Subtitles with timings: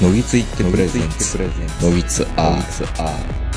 [0.00, 1.38] のぎついってプレゼンツ
[1.82, 3.48] のぎつアー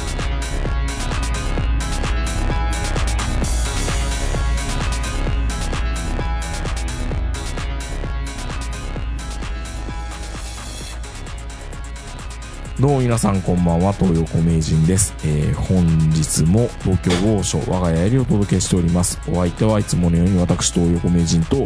[12.80, 15.14] どうも皆さんこんばんは、東横名人です。
[15.24, 19.20] えー、本日も東京某所我が家よりお届けしております。
[19.30, 21.58] お相手はいつものように私、東横名人と、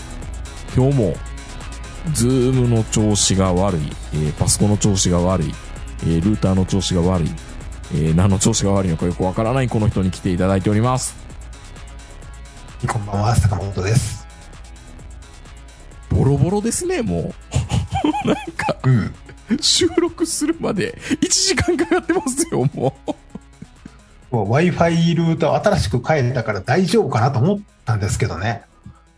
[0.75, 1.15] 今日も、
[2.13, 3.81] ズームの調子が悪い、
[4.13, 5.53] えー、パソコンの調子が悪い、
[6.03, 7.29] えー、ルーターの調子が悪い、
[7.93, 11.15] えー、何の調子が悪いのかよくわからないこの人に来ていただいております。
[12.87, 14.27] こんばんは、坂本です。
[16.09, 17.23] ボロボロですね、もう。
[18.27, 19.13] なんか、うん。
[19.59, 23.11] 収録するまで1時間かかってますよ、もう。
[24.31, 28.63] Wi-Fi ルーターを新しく変えたから大丈夫かなと思ったんですけどね。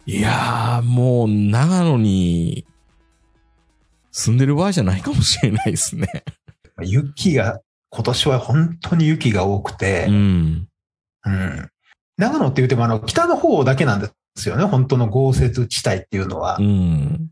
[0.06, 2.66] いやー、もう、長野に、
[4.18, 6.08] 住んでる場合じゃないかもしれないですね。
[6.82, 7.60] 雪が、
[7.92, 10.68] 今年は本当に雪が多くてう、ん。
[11.26, 11.70] うん。
[12.18, 14.64] 長野って言ってもあの、北の方だけなんですよね。
[14.64, 16.64] 本当の豪雪地帯っていうのはう。
[16.64, 17.30] ん。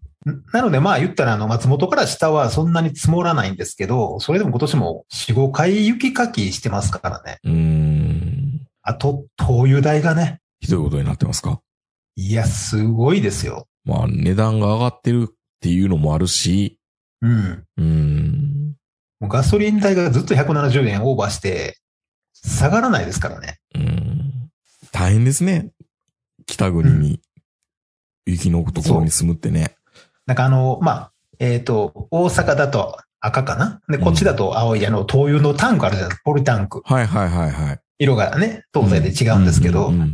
[0.54, 7.40] なのでまあ言ったらあの、松本から下はそんなに積もらないんですけど、それでも今年も4、5回雪かきしてますからね。
[7.44, 8.62] うん。
[8.84, 10.40] あと、灯油代がね。
[10.62, 11.60] ひどいことになってますか？
[12.16, 13.68] いや、すごいですよ。
[13.84, 16.80] まあ、値段が上がってるっていうのもあるし、
[17.22, 17.64] うん。
[17.78, 18.76] うん。
[19.20, 21.78] もうガソリン代がずっと170円オーバーして、
[22.34, 23.60] 下がらないですからね。
[23.74, 24.50] うん。
[24.92, 25.72] 大変ですね。
[26.46, 27.22] 北国に、
[28.26, 29.76] 雪のところに住むってね。
[30.26, 33.82] なんかあの、まあ、えっ、と、大阪だと赤かな？
[33.90, 36.82] で、こっちだと青いあの、灯油のタンクあるじゃないですか、ポリタンク。
[36.86, 37.80] はいはいはいはい。
[37.98, 40.14] 色がね、東西で違うんですけど、うんうん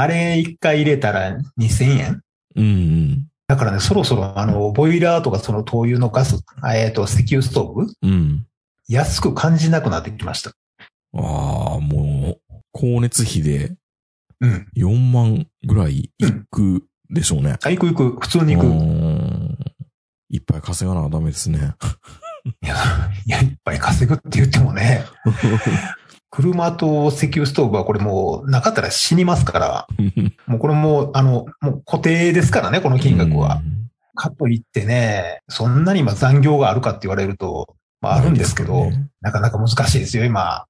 [0.00, 2.22] あれ一回入れたら2000円
[2.54, 2.64] うん。
[2.64, 6.44] うんだからね、そろそろあの、ボイラーとかその灯油のガス、
[6.74, 7.82] えっ、と、石油ストーブ？
[8.02, 8.10] うん。
[8.10, 8.46] うん。
[8.88, 10.50] 安く感じなくなってきました。
[10.50, 13.74] ああ、もう、光熱費で
[14.40, 14.68] うん。
[14.76, 17.56] 4万ぐらいいくでしょうね。
[17.62, 18.66] あ、行く行く、普通に行うく。
[18.68, 19.58] ん
[20.30, 21.74] いっぱい稼がなダメですね。
[22.62, 22.76] いや、
[23.26, 25.04] いや、いっぱい稼ぐって言ってもね、
[26.30, 29.86] 車と石油ストーブはこれもうなかったら死にますから、
[30.46, 33.62] もうこれもう、あの、もう固定ですからね、この金額は。
[34.14, 40.66] かといってね、そんなに今残業があるかって言われると、まああるんですけど、ねなかなか難しいですよ、今。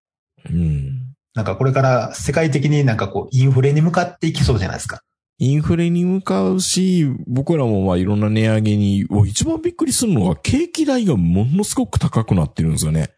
[0.50, 1.14] うん。
[1.34, 5.02] なんかこれから世界的になんかこう、インフレに向かっていきそうじゃないですか。
[5.40, 13.10] インフレに向かうし、僕らもまあいろんな値上げに、お一番びっくりするのが、ケーキ代がものすごく高くなってるんですよね。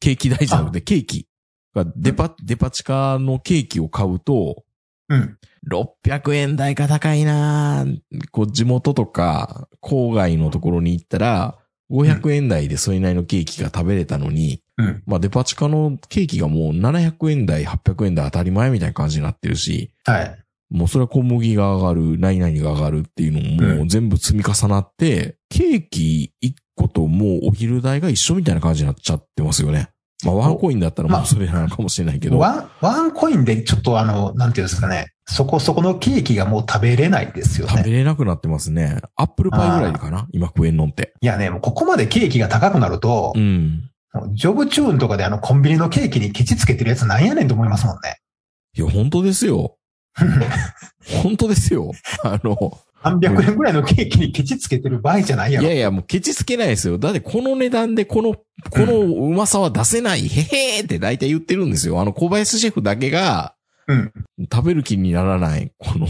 [0.00, 1.22] ケーキ代じゃなくて、ケーキ。
[1.22, 1.33] が
[1.96, 4.62] デパ、デパ地下のケーキを買うと、
[5.08, 5.38] うん。
[5.70, 11.58] 600円台が高いなぁこう、地元とか、郊外のところに行ったら、
[11.90, 15.02] 500円台でそれなりのケーキが食べれたのに、うん。
[15.06, 20.44] まあデパ地下のケーキがもう700円台、800円台当たり前みたいな感じになってるし、はい。
[20.70, 29.90] もうそれは小麦が上がる、何々が上がるっていうのももう全部積み重なって、ケーキ1個ともうお昼代が一緒みたいな感じになっちゃってますよね。
[30.24, 32.38] まあワンコインだったらもうそれなのかもしれないけど。
[32.38, 37.72] ワン、ワンコインでちょっとあの、なんていうんですかね、そこそこのケーキがもう食べれないですよね。
[37.78, 39.00] 食べれなくなってますね。
[39.16, 41.14] アップルパイぐらいかな今食えんのって。
[41.20, 43.90] いやね、もうここまでケーキが高くなるとう、ん。
[44.32, 48.20] ジョブチューンとかであのコンビニのケーキにケチつけてるやつなんやねんと思いますもんね。
[48.76, 49.76] いや、本当ですよ。
[51.22, 51.92] 本当ですよ。
[52.22, 55.66] あの、300円ぐらいのケーキにケチつけてる場合じゃないやろ。
[55.66, 56.96] いやいや、もうケチつけないですよ。
[56.98, 58.42] だってこの値段でこの、こ
[58.78, 62.00] のうまさは出せない、へへーって大体言ってるんですよ。
[62.00, 63.54] あの小林シェフだけが、
[63.86, 64.12] うん。
[64.50, 66.06] 食べる気にならない、この、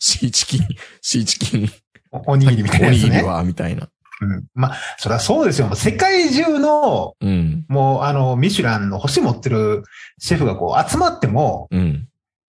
[0.00, 0.66] シーチキン、
[1.00, 1.70] シーチキン、
[2.10, 3.22] おおにぎりみたいなおにぎり。
[3.22, 3.88] は、みたいな。
[4.20, 4.44] うん。
[4.54, 5.74] まあ、そりゃそうですよ。
[5.74, 9.84] 世界中の、うん、もうあの、ミシュランの星持ってる
[10.18, 12.05] シェフがこう集まっても、うん。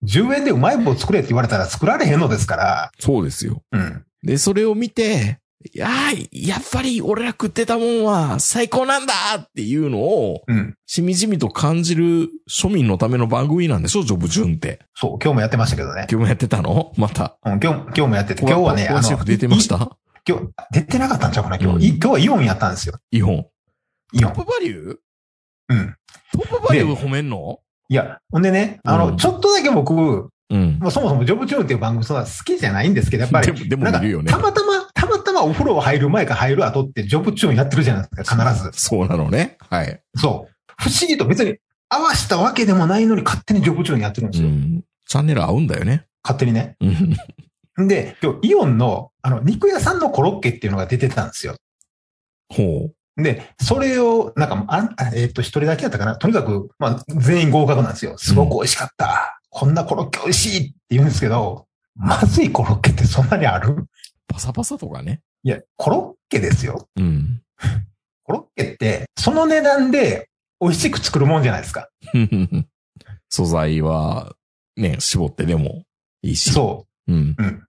[0.08, 3.62] 10円でうまい棒作れって言われたら作られへんのですから、そうですよ。
[3.72, 4.06] うん。
[4.24, 5.40] で、それを見て、
[5.74, 10.76] いやーやっぱり俺ら食ってたもんは最高なんだっていうのを、うん。
[10.86, 14.80] しみじみと感じる庶民のための番組なんでしょジョブジュンって。
[14.96, 16.08] そう、今日もやってましたけどね。
[16.10, 16.94] 今日もやってたの？
[16.96, 17.38] また。
[17.44, 19.76] うん、今日、今日もやってて、今日はね、小林シェフ出てました？
[19.76, 19.80] い
[20.30, 21.76] 今日、出てなかったんちゃうかな、今日。
[21.76, 22.98] うんい今日はイオンやったんですよ。
[23.12, 23.46] イオン。
[24.14, 24.34] イオン。
[24.34, 24.96] トップバリュー？
[25.70, 25.96] うん。
[26.32, 27.60] トップバリュー褒めんの？
[27.90, 30.80] いや、ほんでね、あの、うんちょっとだけ僕、もうん。
[30.84, 34.38] うそもそもジョブチューンっていう番組そんな好きじゃないんですけど、やっぱり、でも、でもるよねた。
[34.38, 38.72] またま、たまたまお風呂入る前か入る後ってジョブチューンやってるじゃないですか、必ず。
[38.74, 39.58] そうなのね。
[39.70, 40.02] はい。
[40.16, 40.54] そう。
[40.78, 41.58] 不思議と別に
[41.90, 44.50] 合わしたわけでもないのに勝手にジョブチューンやってるんですよ。
[44.50, 44.84] うん。
[45.08, 46.06] チャンネル合うんだよね。
[46.24, 46.76] 勝手にね。
[46.82, 47.86] うん。
[47.86, 51.56] んで、今日イオンの、あの、肉屋さんのコロッケっていうのが出てたんですよ。
[52.50, 56.16] ほで、それを、なんか、あんえっと、一人だけやったかな。
[56.16, 58.18] とにかく、まあ、全員合格なんですよ。
[58.18, 59.42] すごく美味しかった。
[59.50, 61.66] こんなコロッケ美味しいって言うんですけど、
[61.96, 63.86] まずいコロッケってそんなにある？
[64.28, 65.22] パサパサとかね。
[65.44, 66.88] いや、コロッケですよ。
[66.96, 67.42] うん。
[68.24, 70.30] コロッケって、その値段で
[70.62, 71.90] 美味しく作るもんじゃないですか。
[73.30, 74.34] 素材は、
[74.76, 75.84] ね、絞ってでも
[76.22, 76.54] いいし。。
[76.54, 77.36] そううん。
[77.40, 77.44] う。
[77.44, 77.64] うん。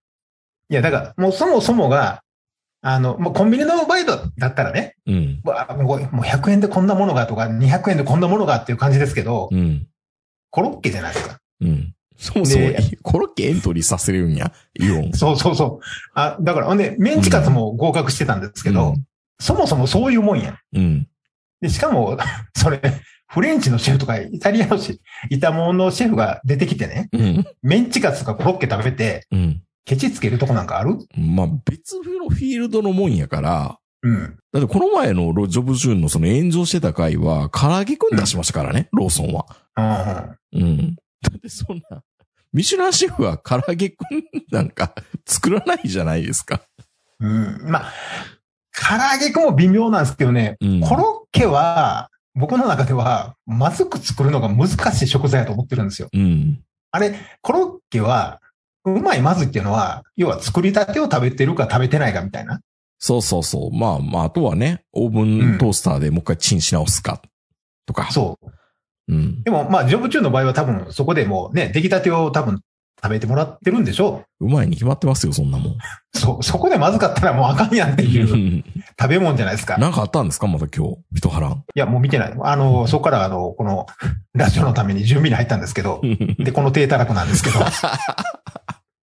[0.69, 2.23] いや、だから、もうそもそもが、
[2.81, 5.41] あの、もうコンビニのバイトだったらね、うん。
[5.45, 9.87] もうもう100円でこんなものがとか、200円でこんなものがっていう感じですけど、うん。
[10.51, 11.39] コロッケじゃないですか。
[11.61, 11.95] うん。
[12.17, 12.59] そもそ
[13.03, 14.53] コロッケエントリーさせるんや。
[14.75, 15.13] イオン。
[15.15, 15.85] そうそうそう。
[16.15, 18.95] あ、だから、ほんで、メンチカツも合格してたんですけど、
[19.41, 20.59] そもそもそういうもんや。
[20.73, 21.09] うん。
[21.61, 22.19] で、しかも、
[22.57, 22.81] それ、
[23.29, 27.47] フレンチのシェフとか、イタリアのシェフ、イタモンのシェフが出てきてね、うん。
[27.63, 29.63] メンチカツとかコロッケ食べて、うん。
[29.89, 30.99] ケチつけるとこなんかある？
[31.17, 34.39] まあ、別のフィールドのもんやから、うん。
[34.53, 39.47] だってこの前のロジョブジューンのその炎上してた回は、唐揚げくん出しましたからね、ローソンは。
[40.53, 40.95] うんうん。
[41.23, 42.03] だってそんな、
[42.53, 44.95] ミシュランシェフは唐揚げくんなんか
[45.27, 46.61] 作らないじゃないですか。
[47.19, 47.63] うん。
[47.71, 47.93] まあ、
[48.73, 50.81] 唐揚げくんも微妙なんですけどね、うん。
[50.83, 56.09] コロッケは、僕の中では、まずく作るのが難しい食材だと思ってるんですよ。
[56.13, 56.61] うん。
[56.91, 58.43] あれ、コロッケは、
[58.95, 62.61] うまいまずいっていうのは、要は作りたてを食べてるか食べてないかみたいな。
[62.99, 63.77] そうそうそう。
[63.77, 67.23] まあまあ、あとはね、オーブントースターでもう一回チンし直すか、
[67.87, 68.11] とか。
[68.11, 68.47] そう。
[68.47, 69.15] う。
[69.15, 69.43] うん。
[69.43, 72.61] でも、まあ、ジョブ中の場合は多分、そこでもうね、出来たてを多分
[73.03, 75.73] 食べてもらってるんでしょうまいに決まってますよ、そんなもん。
[75.73, 75.77] う。
[76.19, 78.65] そう、そこでまずかったらもうあかんやんっていう
[79.01, 79.77] 食べ物じゃないですか。
[79.77, 80.97] いなんかあったんですかまた今日。
[81.15, 81.65] 一波乱。
[81.75, 82.35] や、もう見てない。
[82.41, 83.87] あの、そこからあの、この、
[84.35, 86.01] ラジオのために準備に入ったんですけど、
[86.39, 87.61] で、この低たらくなんですけど、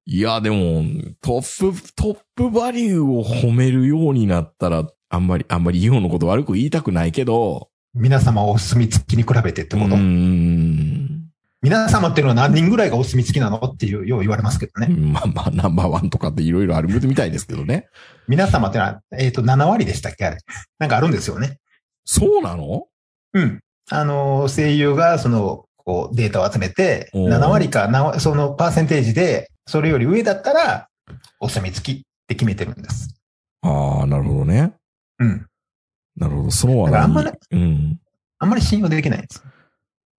[0.08, 0.84] いや、でも、
[1.22, 9.96] トップ、トップバリューを褒めるようになったら、あんまり、あんまりイオンのこと悪く言いたくないけど、皆様お墨付きに比べてってうこと。
[9.96, 10.95] ん。
[11.62, 14.88] 皆様っていうのは何人ぐらいがお墨付きなのっていう、よう言われますけどね。
[14.88, 17.88] まあまあ、ナンバーワンとかっていろいろある みたいですけどね。
[18.28, 20.26] 皆様ってのは、えっ、と、7割でしたっけ？
[20.26, 20.38] あれ。
[20.80, 21.60] なんかあるんですよね。
[22.04, 22.86] そうなの？
[23.34, 23.60] うん。
[23.90, 30.88] あの、声優が、その、こう、データを集めて、おー7割かな、そのパーセンテージで、それより上だったら、
[31.40, 33.16] お墨付きって決めてるんです。
[33.62, 34.74] ああ、なるほどね。
[35.20, 35.48] うん。
[36.18, 36.52] なるほど。
[36.52, 37.32] その話題あんまり。
[37.52, 38.00] うん。
[38.40, 39.44] あんまり信用できないんです。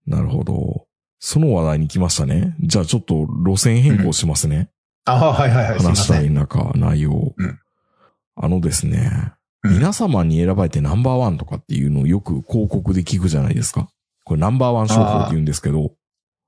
[0.06, 0.85] なるほど。
[1.18, 2.54] その話題に来ましたね。
[2.60, 4.70] じゃあちょっと路線変更しますね。
[5.04, 5.78] ああ、はいはいはい。
[5.78, 6.20] 話した。
[6.20, 7.34] い中、内容。
[7.36, 7.58] うん
[8.38, 9.32] あのですね、
[9.64, 13.88] うん皆様に選ばれてナンバーワンとかっていうのをよく広告で聞くじゃないですか。
[14.24, 15.90] これナンバーワン商法って言うんですけど、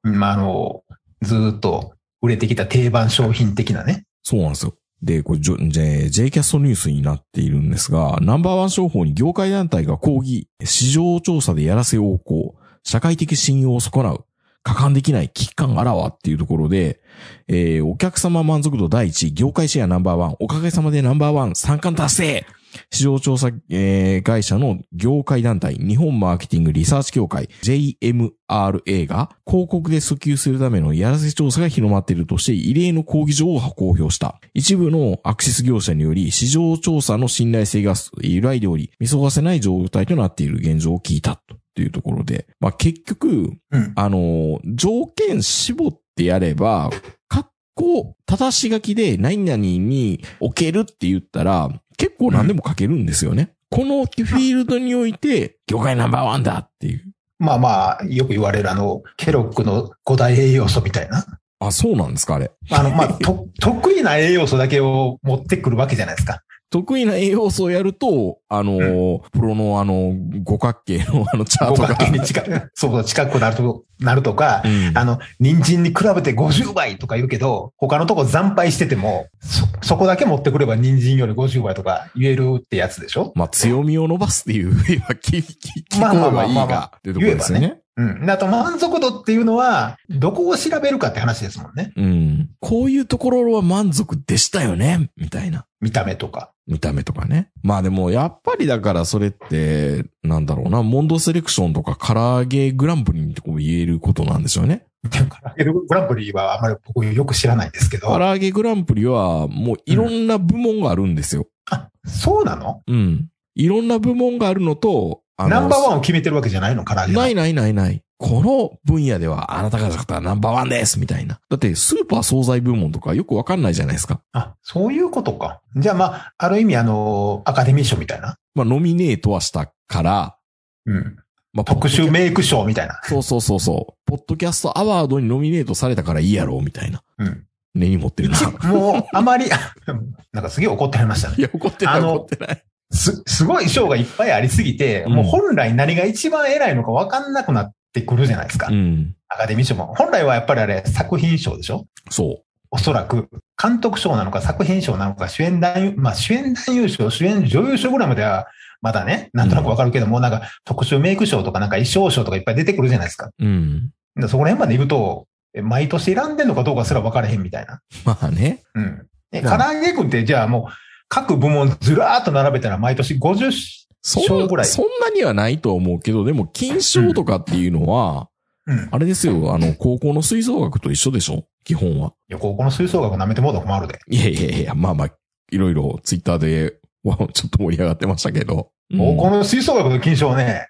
[0.05, 0.85] うんまあ、あの、
[1.23, 4.05] ずーっと売れてきた定番商品的なね。
[4.23, 4.75] そうなんですよ。
[5.03, 12.55] で、これ、J, J キャストニュースになっているんですが、ナンバーワン商法に業界団体が抗議、市場調査でやらせ横行、
[12.85, 14.25] 社会的信用を損なう、
[14.69, 17.00] 果敢できない危機感あらわっていうところで、
[17.49, 22.47] えー、お客様満足度第一、業界シェアナンバーワン、おかげさまでナンバーワン、三冠達成
[22.91, 34.38] 市場調査、えー会社の業界団体、日本マーケティングリサーチ協会、JMRA が広告で訴求するためのやらせ調査が広まっているとして異例の抗議状を公表した。
[34.52, 41.40] 一部のアクセス業者により市場調査の信頼性が揺らいでおり、見過ごせない状態となっている現状を聞いた
[41.78, 43.92] というところで、まあ結局、うん。
[43.94, 46.90] あの、条件絞ってやれば、
[47.28, 53.52] 格好、正し書きで何々に置けるって言ったら、結構何でも書けるんですよね。
[53.70, 57.04] このフィールドにおいて、業界ナンバーワンだっていう。
[57.38, 61.25] まあまあ、よく言われるあの、ケロックの5大栄養素みたいな。
[61.61, 62.50] あ、そうなんですか、あれ。
[62.73, 66.42] あの、まあ、と、得意な栄養素だけを持ってくるわけじゃないですか。
[66.71, 71.89] 得意な栄養素をやると、あのー、プロのあの、五角形の あのチャートが。
[71.89, 83.33] 五角形に近く、 そう近くなると、なるとか、うんあの、人参に比べて50倍とか言うけど、他のとこ惨敗してても、そ、そこだけ持ってくれば人参より50倍とか言えるってやつでしょ？
[83.35, 85.45] まあ、強みを伸ばすっていう、 いや、聞、聞、
[85.91, 87.81] 聞まあまあこうがいいが、っていうところですよね。
[87.97, 88.27] うん。
[88.27, 91.93] であと満足度っていうのは、どこを調べるかって話ですもんね。
[91.97, 92.51] うん。
[92.61, 95.67] こういうところは満足でしたよね、みたいな。
[95.81, 96.53] 見た目とか。
[96.69, 97.51] 見た目とかね。
[97.63, 104.85] まあでも、やっぱりだからそれって、なんだろうな、モンドセレクションとか唐揚げグランプリにこう言えることなんでしょうね。
[105.11, 105.25] 唐揚
[105.57, 108.09] げグランプリはあまり僕よく知らないんですけど。
[108.09, 111.47] 唐揚げグランプリはもういろんな部門があるんですよ。
[111.71, 112.83] あ、そうなの？
[112.87, 113.29] うん。
[113.55, 116.85] いろんな部門があるのと、ナンバーワンを決めてるわけじゃないの？
[116.85, 118.03] 唐揚げはないないないない。
[118.19, 121.41] この分野ではあなたが作ったナンバーワンですみたいな。
[121.49, 124.21] だってスーパー惣菜部門とかよくわかんないじゃないですか。
[124.33, 125.61] あ、そういうことか。
[125.77, 128.37] じゃあまあ、ある意味あの、アカデミー賞みたいな。
[128.55, 130.37] まあノミネートはしたから、
[130.85, 131.17] うん。
[131.53, 133.01] まあ、特殊メイク賞みたいな。
[133.05, 133.95] そうそうそうそう。
[134.05, 137.03] ポッドキャストアワードにノミネートされたからいいやろ、みたいな。
[137.19, 137.45] うん。
[137.75, 138.37] 根に持ってるな。
[138.37, 139.47] 一もう、あまり、
[140.33, 141.37] なんかすげえ怒ってはりましたね。
[141.39, 142.65] いや、怒ってない、あの怒ってない。
[142.91, 148.68] す、すごい賞がいっぱいありすぎて、うんもう本来何が一番偉いのか分かんなくなってくるじゃないですか。
[148.71, 149.14] うん。
[149.28, 149.95] アカデミー賞も。
[149.95, 151.87] 本来はやっぱりあれ、作品賞でしょ？
[152.11, 153.28] そおそらく、
[153.61, 158.47] 監督賞なのか作品賞なのか主演男優、まあ主演男優賞、主演女優賞ぐらいまでは、
[158.83, 163.26] まだね、なんとなくわかるけども、なんか特殊メイク賞とかなんか衣装賞とかいっぱい出てくるじゃないですか。
[163.26, 163.33] う。
[163.38, 163.90] うん。
[164.16, 167.80] でそこら辺まで行くと、え毎年選んでんのかどうかすら分からへんみたいな。
[168.04, 168.62] まあね。
[168.75, 169.07] うん。
[169.33, 170.73] え、まあ唐揚げくんってじゃあもう、
[171.09, 178.29] 各部門ずらーっと並べたら毎年50そ賞ぐらいんそんなにはないと思うけど、でも、金賞とかっていうのは、
[178.67, 178.79] うん。
[178.79, 181.45] いあれですよ、あの、高校の吹奏楽と一緒でしょ？
[181.65, 182.15] 基本は。
[182.29, 183.99] や、高校の吹奏楽舐めてもうたら困るで。
[184.09, 185.11] いやいやいや、まあまあ、
[185.50, 188.71] いろいろツイッターで、わちょっと盛り上がってましたけど。
[188.91, 190.69] うん高校の吹奏楽の金賞ね、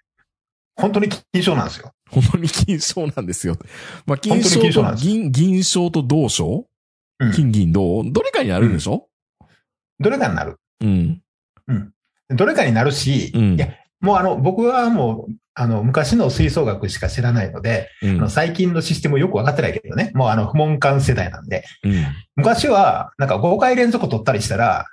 [0.74, 1.92] 本当に金賞なんですよ。
[2.10, 3.56] 本当に金賞なんですよ。
[4.06, 6.66] まあ、金賞と銀、銀賞と銅賞？
[7.20, 8.04] うん金銀銅？
[8.10, 9.06] どれかになるんでしょ？
[10.00, 10.56] どれかになる。
[10.80, 11.22] うん。
[12.30, 13.68] どれかになるし、うんいや、
[14.00, 18.10] もうあの、僕はもう、あの、昔の吹奏楽しか知らないので、うん。
[18.10, 20.12] あの最近のシステムよくわかってないけどね。
[20.14, 21.64] もうあの、不問館世代なんで。
[21.82, 22.04] うん。
[22.36, 24.86] 昔は、なんか5回連続取ったりしたら、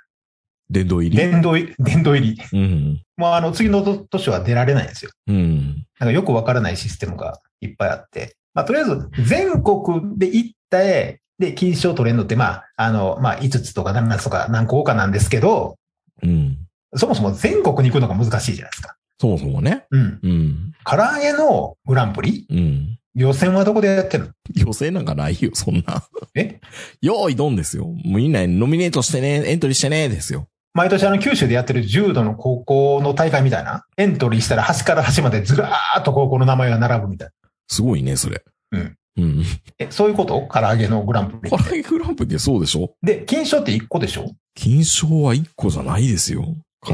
[0.68, 1.16] 殿堂入り？
[1.16, 2.42] 殿堂入り、殿堂入り。
[2.52, 3.02] うん。
[3.16, 5.12] もうあの、次の年は出られないんですよ。
[5.28, 5.86] うん。
[6.00, 8.36] なんかよくわからないシステムがいっぱいあって。
[8.52, 15.76] まあ、とりあえず、全国で行った絵で金賞取れるのって、まあ、あの、まあ、5つとか7つとか何個かなんですけど、
[16.22, 16.65] うん。
[16.94, 18.96] そもそも全国に行くのが難しいじゃないですか。
[19.20, 19.86] そもそもね。
[19.90, 20.20] うん。
[20.22, 20.72] うん。
[20.84, 22.98] 唐揚げのグランプリうん。
[23.14, 24.32] 予選はどこでやってるの？
[24.54, 26.04] 予選なんかないよ、そんな。
[26.34, 26.60] え？
[27.00, 27.86] よーいどんですよ。
[27.86, 30.48] もうみんなノミネートしてね、エントリーしてね、ですよ。
[30.74, 33.86] 毎年あの九州でやってる重度の高校の大会みたいな？
[33.96, 37.50] エントリーしたら端から端までずらーっと高校の名前が並ぶみたいな。
[37.68, 38.44] すごいね、それ。
[38.72, 38.96] うん。
[39.16, 39.44] うん。
[39.78, 40.46] え、そういうこと？
[40.52, 41.56] 唐揚げのグランプリ唐。
[41.56, 42.92] 揚げグランプリってそうでしょ？
[43.02, 44.26] で、金賞って1個でしょ？
[44.54, 46.44] 金賞は1個じゃないですよ。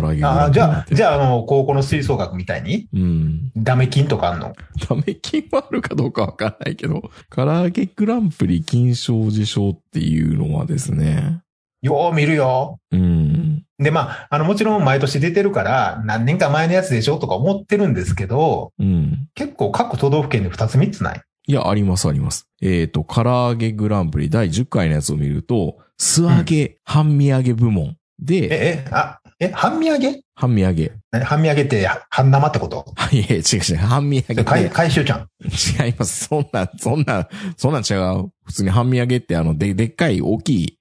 [0.00, 0.94] 唐揚げグああ、じゃあ。
[0.94, 3.50] じゃあ、あの、高校の吹奏楽みたいに、うん。
[3.56, 4.54] ダメ金とかあんの？
[4.88, 11.40] ダメ金はあるかどうかわかんないけど、唐揚げグランプリ金賞受賞っていうのはですね。
[11.82, 12.78] よう見るよ。
[12.92, 13.64] うん。
[13.78, 19.28] で、まあ、あの、もちろん毎年出てるから、何年か前のやつでしょとか思ってるんですけど、うん。
[19.34, 21.20] 結構各都道府県で2つ3つない？
[21.49, 22.46] いや、ありますあります。
[22.61, 30.20] えっ、と、唐揚げグランプリ第10回のやつを見ると、素揚げ、半身揚げ部門え、で、え、あ、え、半身揚げ？
[30.34, 30.92] 半身揚げ。
[31.11, 32.84] 何半身揚げって半生ってこと？
[33.12, 33.76] いやいや違う違う。
[33.78, 35.28] 半身揚げ回って回収ちゃん。
[35.87, 36.26] 違います。
[36.28, 38.30] そんな、そんな、そんなん違う。
[38.44, 40.78] 普通に半身揚げってあの、で、でっかい大きい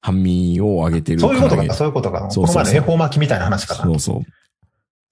[0.00, 2.30] 半身を揚げてるそういうことか、そういうことか。
[2.30, 3.82] そうそうそうこの前の恵方巻きみたいな話かな？
[3.84, 4.22] そうそう。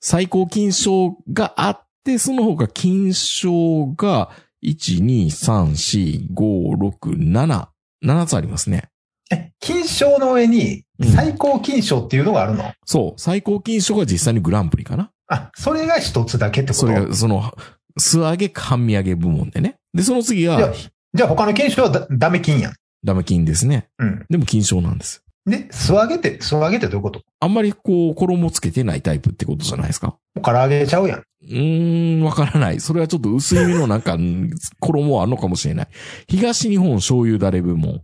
[0.00, 4.30] 最高金賞があって、その他金賞が、
[4.64, 7.66] 1、2、3、4、5、6、7、
[8.04, 8.85] 7つありますね。
[9.32, 13.20] え、金賞の上にうん最高金賞っていうのがあるの、そう。
[13.20, 15.10] 最高金賞が実際にグランプリかな。
[15.26, 16.80] あ、それが一つだけってこと？
[16.80, 17.52] それが、その、
[17.98, 19.76] 素揚げ半身揚げ部門でね。
[19.94, 20.72] で、その次が、
[21.14, 22.74] じゃあ他の金賞はだダメ金やん。
[23.04, 23.88] ダメ金ですね。
[23.98, 24.24] うん。
[24.30, 25.22] でも金賞なんです。
[25.44, 27.20] で、素揚げって、素揚げってどういうこと？
[27.40, 30.08] あんまりこう、衣つけてないタイプってことじゃないですか。
[30.08, 31.18] もう唐揚げちゃうやん。
[31.18, 32.78] うーん、わからない。
[32.78, 35.88] それはちょっと薄いめのなんか、ん 衣はあるのかもしれない。
[36.28, 38.02] 東日本醤油だれ部門。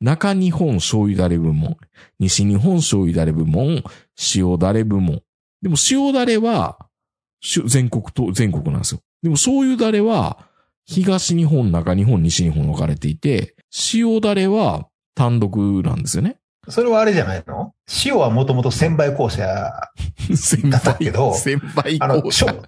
[0.00, 1.76] 中日本醤油だれ部門。
[2.18, 3.82] 西日本醤油だれ部門。
[4.34, 5.22] 塩だれ部門。
[5.62, 6.78] でも塩だれは、
[7.66, 9.00] 全国と、全国なんですよ。
[9.22, 10.48] でも醤油だれは、
[10.86, 13.54] 東日本、中日本、西日本分かれていて、
[13.94, 16.39] 塩だれは単独なんですよね。
[16.70, 17.72] それはあれじゃないの？
[18.04, 19.90] 塩はもともと千倍校舎、
[20.36, 22.46] 先だったけど先輩あの、校舎。
[22.46, 22.62] しょ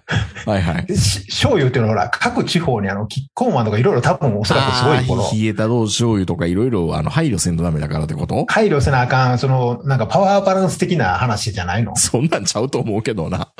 [0.49, 0.95] はいはい。
[0.95, 8.45] し醤油っていうのはほら、各地方にあの、キッコーマンとかいろいろ多分おそらくすごいこの冷えたどう醤油とかいろいろ、あの、配慮せんとダメだからってこと？
[8.47, 11.95] 配慮せなあかん、その、なんかパワーバランス的な話じゃないの？
[11.95, 13.53] そんなんちゃうと思うけどな。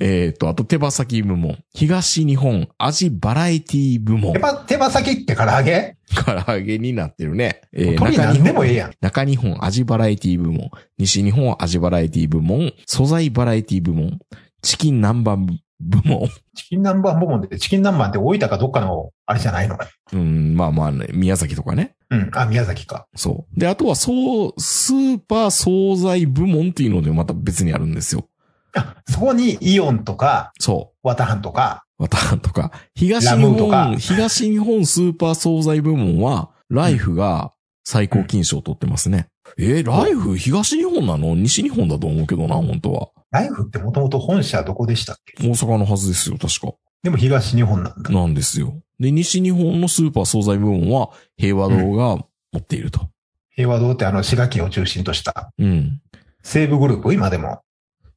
[0.00, 1.58] えっと、あと手羽先部門。
[1.74, 4.38] 東日本味バラエティ部門手。
[4.38, 5.96] 羽、手羽先って唐揚げ？
[6.14, 7.60] 唐揚げになってるね。
[7.72, 8.92] えー何でもええやん。
[9.00, 10.70] 中日本味バラエティ部門。
[10.98, 12.72] 西日本味バラエティ部門。
[12.86, 14.18] 素材バラエティ部門。
[14.62, 15.46] チキン南蛮
[15.80, 16.28] 部門。
[16.54, 19.78] チキン南蛮部門で、チキン南蛮って大分かどっかの、あれじゃないの？
[20.12, 21.94] うん、まあまあね、宮崎とかね。
[22.10, 22.30] うん。
[22.32, 23.06] あ、宮崎か。
[23.14, 23.60] そう。
[23.60, 28.26] で、あとは、そう、スーパー惣菜部門っていうのでまた別にあるんですよ。
[28.74, 31.08] あ、そこにイオンとか、そう。
[31.08, 37.52] ワタハンとか、ワタンとか、東日本、東日本スーパー惣菜部門は、ライフが
[37.84, 39.28] 最高金賞を取ってますね。
[39.56, 41.34] えーライフ東日本なの？
[41.34, 43.08] 西日本だと思うけどな、本当は。
[43.30, 45.48] ライフってもともと本社どこでしたっけ？
[45.48, 46.74] 大阪のはずですよ、確か。
[47.02, 48.10] でも東日本なんだ。
[48.10, 48.74] なんですよ。
[49.00, 52.16] で、西日本のスーパー惣菜部門は平和堂が
[52.52, 53.08] 持っていると。
[53.50, 56.00] 平和堂ってあの、滋賀県を中心としたうん。
[56.42, 57.62] 西部グループ、今でも。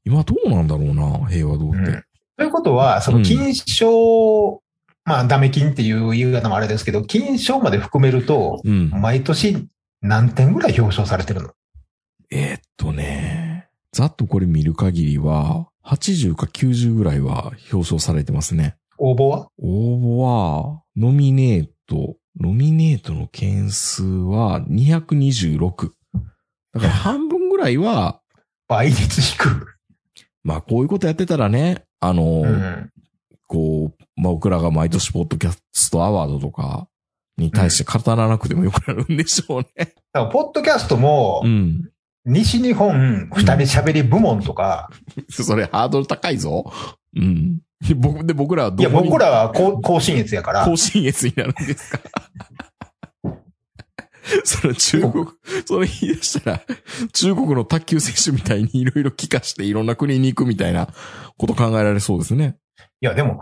[0.03, 1.77] 今どうなんだろうな、平和堂って。
[1.77, 2.03] うん
[2.38, 4.63] ということは、その金賞、
[5.05, 8.89] まあ、ダメ金っていう言い方もあれですけど、金賞まで含めると、うん。
[8.89, 9.67] 毎年
[10.01, 11.51] 何点ぐらい表彰されてるの？
[12.31, 18.75] えーっとね、ざっとこれ見る限りは、80か90ぐらいは表彰されてますね。
[18.98, 19.50] 応募は？
[19.62, 25.91] 応募は、ノミネート、ノミネートの件数は226。
[26.74, 28.20] だから半分ぐらいは、
[28.67, 29.67] 倍率低
[30.43, 32.25] まあこういうことやってたらね、あの、い。
[32.43, 32.89] うん。
[33.48, 36.88] こう、まあ僕らが毎年ポッドキャストアワードとか
[37.38, 39.67] に対して語らなくてもよくなるんでしょうね。
[39.77, 41.89] だから、ポッドキャストもう、ん。
[42.24, 44.89] 西日本二人喋り部門とか、
[45.29, 46.71] それハードル高いぞ。
[47.15, 47.60] うん。
[47.88, 52.00] で僕、で僕らはいどや、こに僕らは高高信越やから、甲信越になるんですか？
[54.46, 55.25] それ中国、
[55.66, 56.62] それ言い出したら、
[57.13, 60.88] 中国の卓球選手みたいにいろいろ帰化していろんな国に行くみたいな
[61.38, 62.56] こと考えられそうですね。
[63.01, 63.42] いや、でも、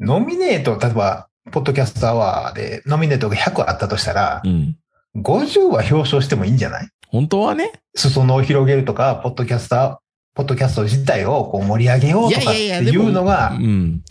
[0.00, 4.76] ノミネート、例えば、ポッドキャストアワーでノミネートが100あったとしたらう、ん。
[5.16, 6.88] 50は表彰してもいいんじゃない？
[7.08, 7.72] 本当はね。
[7.96, 9.96] 裾野を広げるとか、ポッドキャスター、
[10.34, 14.02] ポッドキャスト自体をこう盛り上げようとかっていうのがう、ん。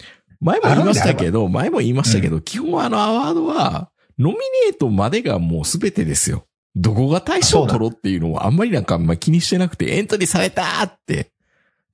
[0.41, 6.45] 前も言いましたけど、前も言いましたけど、基本あのアワードは、ノミネートまでがもう全てですよ。
[6.75, 11.31] どこが対象取ろうっていうのはあんまりなんかあんま気にしてなくて、エントリーされたーって、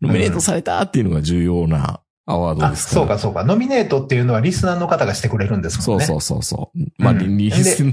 [0.02, 3.02] ノミネートされたーっていうのが重要なアワードあ、ですから。
[3.02, 3.44] そうかそうか。
[3.44, 6.06] ノミネートっていうのはリスナーの方がしてくれるんですもんね。
[6.06, 6.80] そうそうそうそう。
[6.98, 7.84] まあ、うんリリス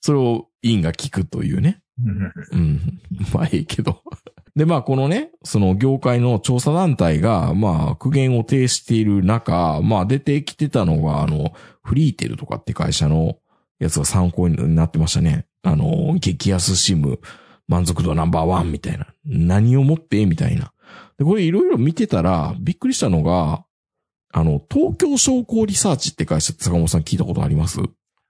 [0.00, 1.80] それを委員が聞くというね。
[2.02, 3.00] うんうん。
[3.32, 4.02] まあ、いいけど。
[4.56, 13.36] で、まあ、このね、その業界の調査団体が、まあ、苦言を呈している中、まあ、出てきてたのが、あの、フリーテルとかって会社の
[13.78, 15.46] やつが参考になってましたね。
[15.62, 17.20] あの、激安シム、
[17.68, 19.06] 満足度ナンバーワンみたいな。
[19.24, 20.72] 何をもってみたいな。
[21.18, 23.64] で、これいろいろ見てたら、びっくりしたのが、
[24.32, 27.80] あの、東京商工リサーチって会社坂本さん聞いたことあります？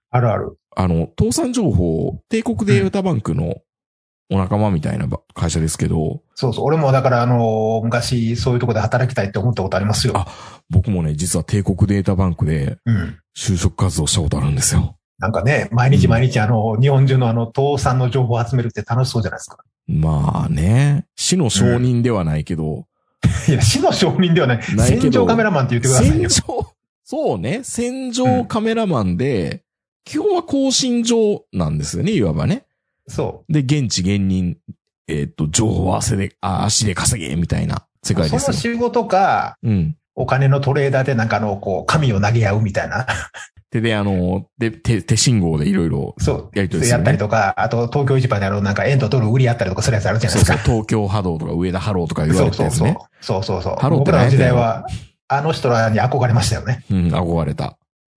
[0.09, 0.57] あるある。
[0.75, 3.57] あの、倒産情報、帝国データバンクの
[4.29, 6.65] お仲間みたいなば会社ですけど、そうそう。
[6.65, 10.13] 俺もだから、あの、昔そういうとこで働きたいって思ったことありますよ。
[10.15, 10.27] あ
[10.69, 13.19] 僕もね、実は帝国データバンクでうん。
[13.35, 14.96] 就職活動したことあるんですよ。
[15.19, 19.57] なんかね、毎日毎日あの、日本中のあの、倒産の情報を集めるって楽しそうじゃないですか。
[19.87, 22.85] まあね、死の承認ではないけど、
[23.47, 24.57] いや、死の承認ではない。
[24.75, 26.29] ない戦場カメラマンって言ってくださいよ。
[26.29, 29.63] 戦場、そうね、戦場カメラマンで、
[30.03, 32.65] 基本は更新上なんですよね、いわばね。
[33.07, 34.57] そで、現地現任、
[35.07, 38.17] えっ、と、情報汗で、あ、足で稼げ、みたいな世う。
[38.17, 38.73] その界ですよ。
[38.73, 39.95] 仕事か、うん。
[40.15, 43.07] お金のトレーダーでなんかあの、こう、紙を投げ合うみたいな。
[43.71, 46.49] で、で、あの、で、手、手信号でいろいろ、そう。
[46.53, 50.71] やりとりするねやったりとか、あと東京市場であの、なんか円とドル売り合ったりとかするやつあるじゃないそうそう、ですか。
[50.71, 53.07] 東京ハローとか上田ハローとか言わそうそうそうれたやつね。。
[53.21, 53.75] そうそうそう。
[53.75, 54.87] ハローって僕らの時代は、
[55.27, 56.85] あの人らに憧れましたよね。
[56.89, 57.77] うん、憧れた。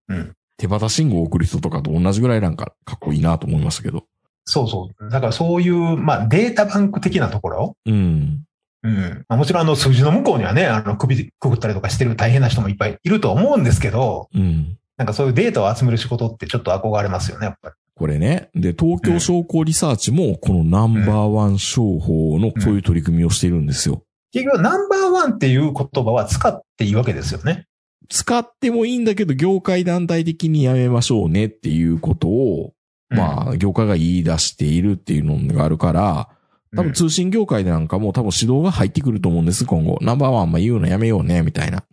[0.09, 0.33] うん。
[0.57, 4.03] 手旗信号を送る人とかと同じぐらいなんか、かっこいいなと思いましたけど。
[4.43, 5.09] そうそう。
[5.09, 7.75] だからそういう、まあデータバンク的なところ？
[7.85, 8.43] うん。
[8.83, 9.25] うん。
[9.27, 14.76] まあもちろんあの数字の向こうにはね、あの首くぐったりとかしてる大変な人もいっぱいいると思うんですけど、うん。
[14.97, 17.75] なんかそういうデータを集める仕事ってちょっと憧れますよね、やっぱり。
[17.95, 18.49] これね。
[18.53, 24.03] で、東京商工リサーチも、このナンバーワン商法のそういう取り組みをしているんですよ。
[24.31, 27.65] 結局ナンバーワンっていう言葉は使っていいわけですよね。
[28.09, 32.73] 使ってもいいんだけど、業界団体的にやめましょうねっていうことを、
[33.09, 36.29] まあ、業界が言い出しているっていうのがあるから、
[36.75, 39.97] 多分通信業界でなんかも多分指導が入ってくると思うんです、今後。
[40.01, 41.83] ナンバーワンま言うのやめようね、みたいな。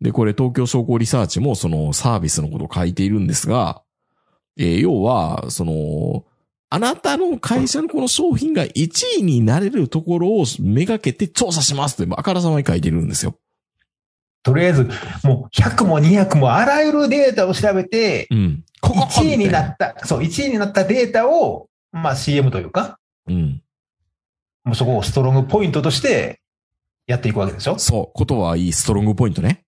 [0.00, 3.82] で、これ東京商工リサーチもそのサービスのことを書いているんですが、
[4.58, 6.24] えー要は、その、
[6.68, 13.36] あなたの会社のこの商品が1位になれるところをめがけて調査しますってあからさまに書いてるんですよ。
[14.42, 14.90] とりあえず、
[15.24, 18.64] もう100も200もあらゆるデータを調べてう、ん。
[18.80, 23.62] ここ1位になみった、そう、1位になったデータを、まあ CM というか、うん。
[24.64, 26.40] もうそこをストロングポイントとして
[27.06, 27.78] やっていくわけでしょ？
[27.78, 28.10] そう。
[28.12, 29.62] ことはいいストロングポイントね。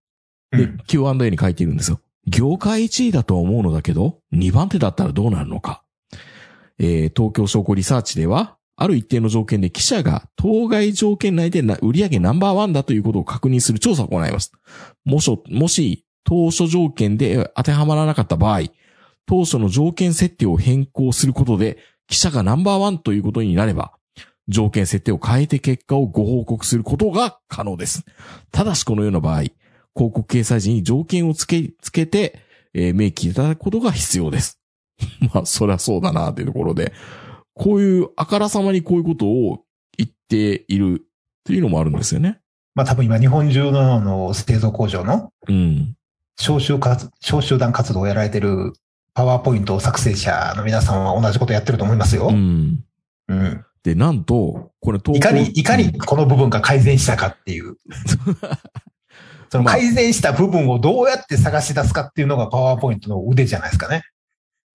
[0.52, 2.00] で、うん Q&A に書いているんですよ。
[2.26, 5.82] 業界1位だとは思うのだけど、2番手だったらどうなるのか。
[6.78, 14.52] えー東京証拠リサーチでは、ある一定の条件で記者が当該条件内でな売上ナンバーワンだということを確認する調査を行います。
[15.04, 18.60] もし、もし、当初条件で当てはまらなかった場合、
[19.26, 23.92] 当初の条件設定を変更することで、記者がナンバーワンということになれば、
[24.46, 28.04] 条件設定を変えて結果をご報告することが可能です。
[28.50, 29.42] ただしこのような場合、
[29.98, 32.38] 広告掲載時に条件をつけ、つけて、
[32.72, 34.60] えー明記いただくことが必要です。
[35.34, 36.92] まあ、そりゃそうだな、というところで、
[37.54, 39.64] こういう、あからさまにこういうことを
[39.96, 41.04] 言っているっ
[41.44, 42.38] ていうのもあるんですよね。
[42.76, 45.96] まあ多分今日本中のあの製造工場のうん。
[46.36, 48.72] 小集活、小集団活動をやられてる
[49.12, 52.28] パワーポイント作成者の皆さんは同じことやってると思いますよ。
[52.28, 52.84] うん。
[53.26, 53.64] うん。
[53.82, 57.76] で、なんと、これいかに、いかにこの部分が改善したかっていう。
[59.50, 64.02] そのまあ改善した部分をどうやって探し出すかっていうのがパワーポイントの腕じゃないですかね。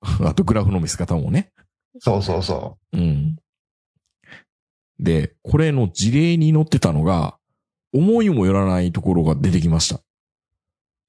[0.24, 1.52] あとグラフの見せ方もね。
[2.00, 3.38] そうそうそうん。
[5.00, 7.38] で、これの事例に載ってたのが、
[7.94, 10.02] 思いもよらないところが出てきました。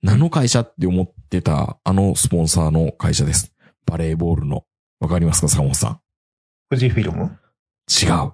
[0.03, 3.55] 何の会社って思ってた、あのスポンサーの会社です。
[3.87, 4.65] バレーボールの。
[5.01, 5.93] わかりますか坂本さん。
[5.93, 5.99] う。
[6.71, 7.39] 富士フィルム？
[7.89, 8.33] 違う。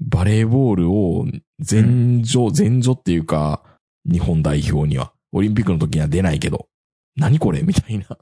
[0.00, 1.26] バレーボールを
[1.58, 3.62] 前女、前女っていうか、
[4.04, 6.68] 日本代表には、オリンピックの時には出ないけど、
[7.16, 7.62] 何これ？
[7.62, 8.06] みたいな。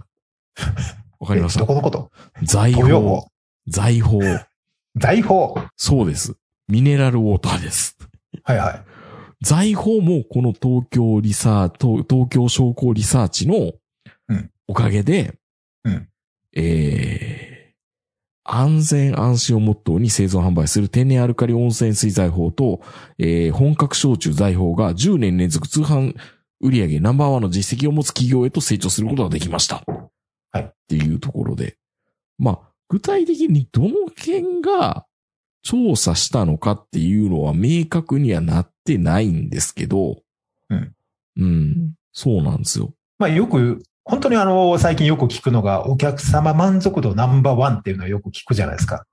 [1.19, 2.11] わかりましえどたこのこと？
[2.43, 3.25] 財宝。
[3.69, 4.47] 財宝。
[4.97, 5.71] 財宝。
[5.77, 6.35] そうです。
[6.69, 7.97] ミネラルウォーターです。
[8.45, 8.85] はいはい。
[9.43, 13.73] 財宝もこの東京リサー東東京商工リサーチの
[14.29, 15.35] うんおかげで、
[15.85, 16.09] うん
[16.55, 17.49] えー、
[18.52, 22.80] 安全安心をモットーに製造販売する天然アルカリ温泉水財宝と、
[23.18, 26.16] えー本格焼酎財宝が10年連続通販
[26.60, 29.84] 売上ナンバーワンの実績を持つ企業へと成長することができました。
[30.52, 31.76] はいっていうところで。
[32.38, 35.06] まあ、具体的にどの県が
[35.62, 40.22] 調査したのかっていうのは明確にはなってないんですけど、
[40.70, 40.94] うん。
[41.36, 41.94] うん。
[42.12, 42.92] そうなんですよ。
[43.18, 49.05] まあよく、本当にあの、最近よく聞くのが、お客様満足度ナンバーワンっていうのをよく聞くじゃないですか。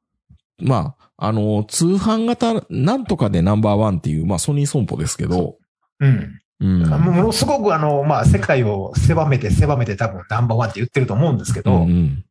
[0.60, 5.58] まあ、あの、通販型なんとかでナンバーワンっていう、まあソニー損保ですけど、
[6.00, 6.42] うん。
[6.60, 6.90] うん。
[6.90, 12.24] ものすごくあの、まあ世界を狭めて狭めて多分ナンバーワンって言ってると思うんですけど、うんうん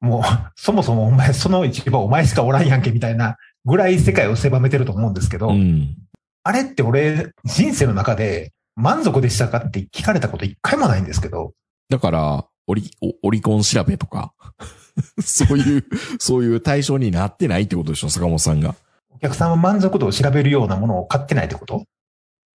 [0.00, 0.22] もう、
[0.54, 5.96] そもそもお前、その一番お前しかおらんやんけみたいなぐらい世界を狭めてると思うんですけど、うん。
[6.44, 11.52] あれって俺、人生の中で満足でしたかって聞かれたこと一回もないんですけど、
[11.88, 14.34] だから、オリ、おオリコン調べとか、
[15.24, 15.84] そういう、
[16.18, 18.74] そういう対象になってないってことでしょ、坂本さんが。
[19.10, 21.84] お客様満足度を調べるようなものを買ってないってこと？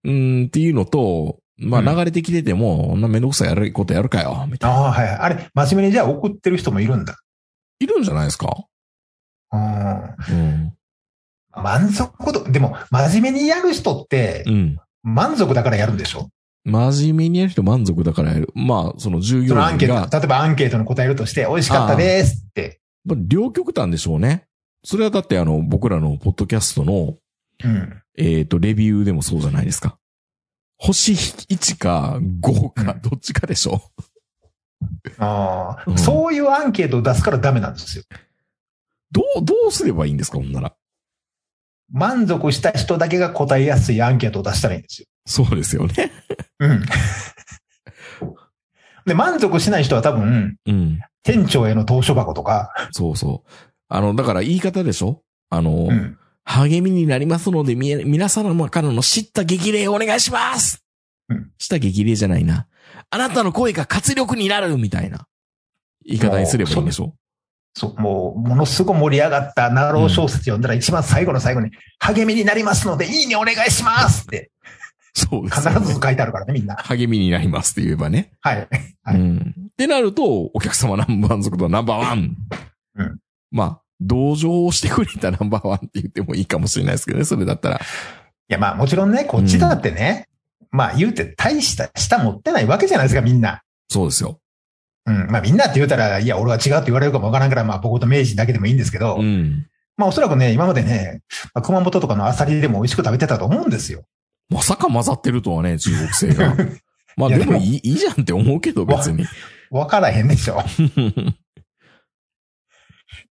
[0.06, 4.78] うーん、っていうのと、まあうん流れてきてても、こんなめんどくさいやることやるかよ、みたいな。
[4.78, 5.16] ああ、はいはい。
[5.18, 7.18] あれ、真面目にじゃあ送ってる人もいるんだ。
[7.80, 8.66] いるんじゃないですか？
[9.52, 10.16] うん。
[10.30, 10.74] うん。
[11.56, 14.78] 満足度、でも、真面目にやる人ってう、ん。
[15.04, 16.30] 満足だからやるんでしょ？
[16.66, 18.50] 真面目にやる人満足だからやる。
[18.56, 22.80] まあ、その従業そのアンケ員がー、ト、例えばアンケートに答えるとして、美味しかったですって。
[23.06, 24.46] まあ両極端でしょうね。
[24.84, 27.18] それはだってあの、僕らのポッドキャストの、
[27.64, 28.02] うん。
[28.18, 29.98] えっ、と、レビューでもそうじゃないですか。
[30.78, 33.82] 星1か5かうんどっちかでしょ。
[35.18, 38.04] ああ、うんそういうアンケートを出すからダメなんですよ。
[39.12, 40.74] どう、どうすればいいんですかほんなら。
[41.92, 45.08] 満足した人だけが答えやすいアンケートを出したらいいんですよ。
[45.26, 46.12] そうですよね。
[46.60, 46.86] うん。
[49.06, 51.00] で、満足しない人は多分、うん。
[51.24, 53.50] 店長への投書箱とか、そうそう。
[53.90, 55.22] あの、だから言い方でしょ？
[55.50, 56.18] あの、うん。
[56.46, 60.84] 励みになりますので、み、皆様からの知った激励をお願いします
[61.30, 62.68] うん知った激励じゃないな。
[63.10, 65.26] あなたの声が活力になるみたいな
[66.06, 67.16] 言い方にすればいいんでしょ？
[67.76, 74.52] そう、もう、ものすごい盛り上がったナロー小説読んだら一番最後の最後に、励みになりますので、いいねお願いしますって、
[75.16, 76.76] そうですよね、必ず書いてあるからね、みんな。
[76.76, 78.34] 励みになりますって言えばね。
[78.42, 78.68] はい。
[79.04, 79.38] はいうん。
[79.72, 82.36] ってなると、お客様ナンバー満足度ナンバーワン。
[82.96, 83.20] うん
[83.52, 87.78] まあ、同情してくれたナンバーワンって言ってもいいかもしれないですけどね、それだったら。
[87.78, 87.80] い
[88.50, 90.28] や、まあもちろんね、こっちだってね、
[90.72, 93.62] まあ言うて大した下持ってないわけじゃないですか、みんな。
[93.90, 94.40] そうですよ。
[95.06, 95.28] うん。
[95.30, 99.68] まあみんなって言うたら、いや、俺は違うって言われるかもわからんから、まあ僕と明治だけでもいいんですけど、うん。
[99.96, 101.22] まあおそらくね、今までね、
[101.54, 104.04] まあ熊本とかのアサリでも美味しく食べてたと思うんですよ。
[104.50, 106.56] まさか混ざってるとはね、中国製が。
[107.16, 109.26] まあでもいいいいじゃんって思うけど、別に。
[109.70, 110.62] わからへんでしょ。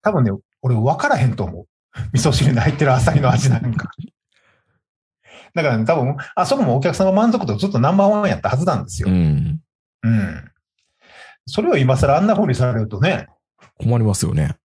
[0.03, 0.31] 多分ね、
[0.63, 1.67] 俺わからへんと思う。
[2.13, 3.91] 味噌汁に入ってるアサリの味なんか。
[5.55, 9.09] だからね、多分、あそこもお客様満足度ずっとナンバーワンやったはずなんですよ。
[9.09, 9.61] うん。
[10.03, 10.51] うん。
[11.47, 13.27] それを今更あんな風にされるとね、
[13.79, 14.57] 困りますよね。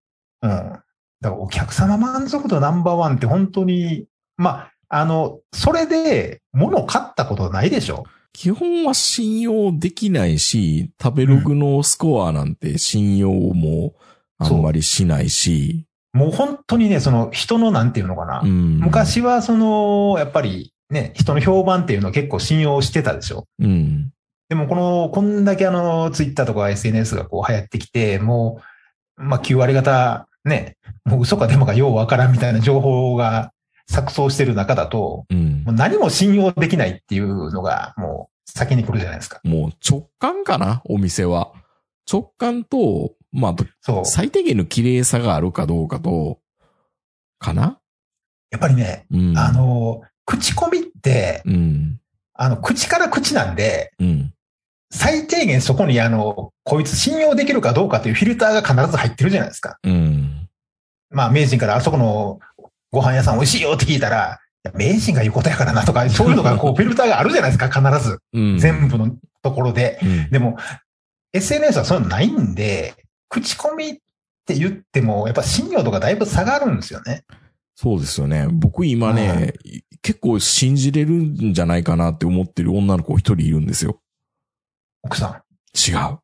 [0.41, 0.49] うん。
[0.49, 0.83] だか
[1.21, 4.05] らお客様満足度ナンバーワンって本当に、
[4.37, 8.05] まあ、あの、それで物買ったことないでしょ？
[8.33, 13.95] 基本は信用できないし、食べログのスコアなんて信用も
[14.37, 18.41] あんまりしないし、もう本当にね、その人のなんていうのかな。
[18.43, 18.79] うん。
[18.79, 23.45] 昔はその、やっぱりね、人の評判っていうのを結構信用してたでしょ？
[23.59, 24.11] うん。
[24.49, 28.61] でもこの、こんだけあの、ツイッターとか SNS がこう流行ってきて、も
[29.17, 33.51] う、まあ9割方、ね、もう嘘かデマかようわからんみたいな情報が
[33.89, 35.75] 錯綜してる中だと、うんもう。
[35.75, 39.39] 何も信用できないっていうのがもう先に来るじゃないですか。
[39.43, 41.53] もう直感かなお店は。
[42.11, 44.03] 直感と、まあ。
[44.05, 46.39] 最低限の綺麗さがあるかどうかと、
[47.39, 47.79] かな？
[48.49, 49.37] やっぱりね、うん。
[49.37, 51.99] あ、の、口コミって、うん。
[52.33, 54.33] あの、口から口なんで、うん。
[54.89, 59.77] 最低限そこにあの、こいつ信用できるかどうかというフィルターが必ず入ってるじゃないですか。
[59.83, 60.47] うん。
[61.09, 62.39] まあ、名人からあそこの
[62.91, 64.39] ご飯屋さん美味しいよって聞いたら、
[64.73, 68.19] 名人が言うことやからなとか、そういうのがこう、 フィルターがあるじゃないですか、必ず。
[68.33, 68.57] うん。
[68.57, 69.99] 全部のところで。
[70.01, 70.29] うん。
[70.29, 70.57] でも、
[71.33, 72.95] SNS はそういうのないんで、
[73.29, 73.97] 口コミっ
[74.45, 77.23] て言っても、やっぱ信用度がだいぶ下がるんですよね。
[77.75, 78.47] そうですよね。
[78.51, 79.53] 僕今ね、
[80.01, 84.01] 結構信じれるんじゃないかなって思ってる女の子一人いるんですよ。
[85.03, 85.31] 奥さん。
[85.77, 86.19] 違う。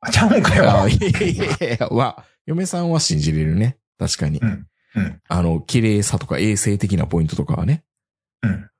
[0.00, 0.82] あ、ちゃうんかよ。
[0.82, 3.78] あいやいやいやは、嫁さんは信じれるね。
[3.98, 4.38] 確かに。
[4.40, 4.66] うん。
[4.94, 5.20] うん。
[5.28, 7.84] あの、綺麗さとか衛生的なポイントとかはね。
[8.42, 8.70] うん。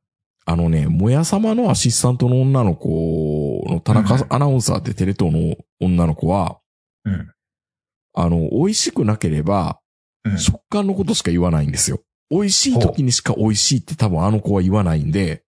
[0.46, 6.58] あのね、もや様のアシスタントの女の子の田中アナウンサーってテレ東の女の子は、
[7.04, 7.32] うん。
[8.14, 9.80] あの、美味しくなければ、
[10.24, 10.38] うん。
[10.38, 12.00] 食感のことしか言わないんですよ。
[12.30, 15.42] 美味しい時にしか美味しいって多分あの子は言わないんで、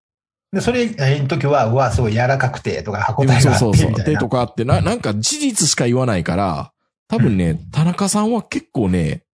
[0.53, 4.05] で、それ、えの時は、うわ、すごい柔らかくて、とか、歯応えがあって、そうそうそう。
[4.05, 4.29] で、と。
[4.29, 6.73] かってな、なんか事実しか言わないから、
[7.09, 9.25] 多分ね、田中さんは結構ね、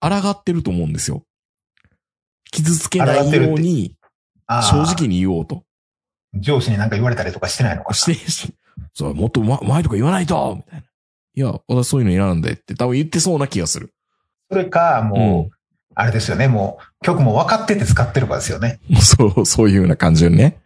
[0.00, 1.22] 抗ってると思うんですよ。
[2.50, 3.96] 傷つけないように、
[4.48, 5.64] 正直に言おうと。
[6.34, 7.94] 上司になんか言われたりとかしてないのかな？
[7.94, 8.54] して、し
[8.94, 10.86] そう、もっとうま、うまいとか言わないとみたいな。
[11.34, 13.92] いや、私そういうの選んでって多分言ってそうな気がする。
[14.50, 15.50] それか、もう、うん
[15.96, 18.78] あれですよね、もう、曲も分かってて使ってるかですよね。
[19.02, 20.60] そう、そういうような感じよね。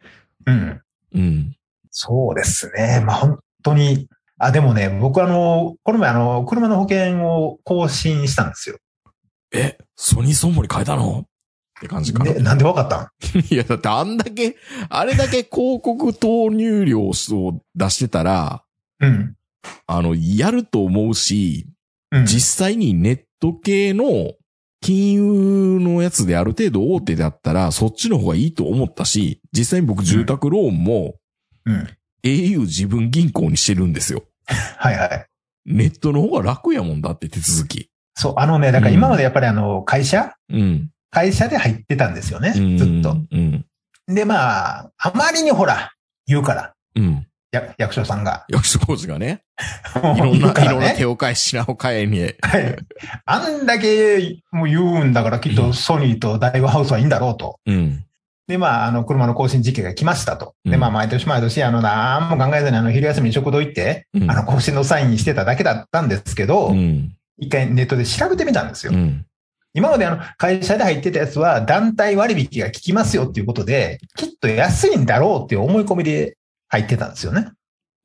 [0.46, 0.80] うん。
[1.14, 1.56] うん。
[1.90, 3.02] そうですね。
[3.04, 8.76] まあ本当に、あ、でもね、僕あの、この前あの、車の保険を更新したんですよ。
[9.54, 11.20] え、ソニーソンボに変えたの？
[11.20, 11.26] っ
[11.80, 12.32] て感じかな。
[12.32, 13.00] ね、なんで分かった
[13.38, 13.40] ん？
[13.50, 14.56] いや、だってあんだけ、
[14.88, 17.12] あれだけ 広告投入量を
[17.74, 18.64] 出してたら、
[19.00, 19.34] うん。
[19.86, 21.66] あの、やると思うし、
[22.10, 22.26] うん。
[22.26, 24.32] 実際にネット系の
[24.80, 31.14] 金融のやつである程度大手であったら、そっちの方がいいと思ったし、実際に僕住宅ローンも
[31.64, 31.88] うん。
[32.22, 34.24] au 自分銀行にしてるんですよ。
[34.78, 35.26] はいはい。
[35.66, 37.90] ネットの方が楽やもんだって手続き。
[38.14, 40.34] そう、あのね、だから今までやっぱりあの、会社？
[40.50, 40.90] うん。
[41.10, 43.16] 会社で入ってたんですよね、うんずっと。。
[43.30, 43.64] うん。
[44.06, 45.92] で、まあ、あまりにほら、
[46.26, 47.26] 言うから、うん。
[47.52, 48.44] や役所さんが。
[48.48, 49.42] 役所工事がね、
[50.16, 52.20] いろん言な、ねいろんな手を変え品を変えに。
[52.20, 52.26] は
[52.58, 52.76] い。
[53.24, 57.60] あんだけもう言うんだからきっとソニーとダイワハウスはいいんだろうと。
[57.66, 58.04] うん。
[58.46, 60.54] で、まあ、あの、車の更新時期が来ましたと。
[60.64, 67.12] で、うんまあ、毎年毎年、あの、なんも考えずに、あの、昼休みに食堂行って、うんあの、更新のサインにしてただけだったんですけど、うん。
[67.38, 68.92] 一回ネットで調べてみたんですよ。
[68.92, 69.26] うん。
[69.74, 76.36] 今まであの、会社で入ってたやつは、団体割引が効きますよっていうことで、きっと安いんだろうっていう思い込みで
[76.68, 77.50] 入ってたんですよね。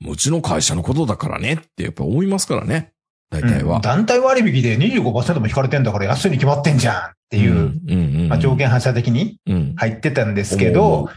[0.07, 2.93] うちの会社のことだからねってやっぱ思いますからね。
[3.29, 3.77] 大体は。
[3.77, 8.27] うん団体割引で25%も引かれてんだから安いに決まってんじゃんっていう。
[8.27, 9.75] まあ、条件反射的にうん。
[9.75, 11.09] 入ってたんですけど、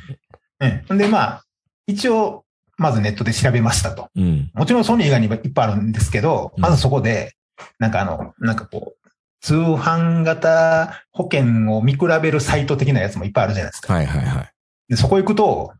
[0.88, 0.98] うん。
[0.98, 1.44] で、まあ、
[1.86, 2.44] 一応、
[2.76, 4.08] まずネットで調べましたと。
[4.14, 4.50] うん。
[4.54, 7.32] もちろんソニー以外にもいっぱいあるんですけど、うんまずそこで、
[7.78, 9.08] なんかあの、なんかこう、
[9.40, 13.92] 通販型保険を見比べるサイト的なやつもいっぱいあるじゃないですか。
[13.92, 14.52] はいはいはい。
[14.88, 15.72] で、そこ行くと、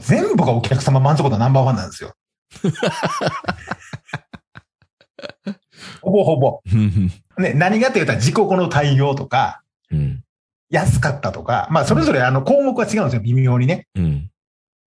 [0.00, 2.14] 全部がお客様満足度ナンバーワンなんですよ。
[6.02, 6.60] ほぼほぼ。
[6.72, 10.22] うんね、何がって言ったら自己後の対応とか、うん。
[10.68, 13.86] 安かったとか、まあそれぞれあの項目は違うんですよ、微妙にね。
[13.94, 14.30] うん。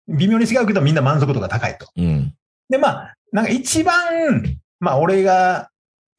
[0.07, 1.89] 微妙に違うけどみんな満足度が高いと。
[1.97, 2.33] うん。
[2.69, 3.95] で、まあ、なんか一番、
[4.79, 5.69] まあ俺が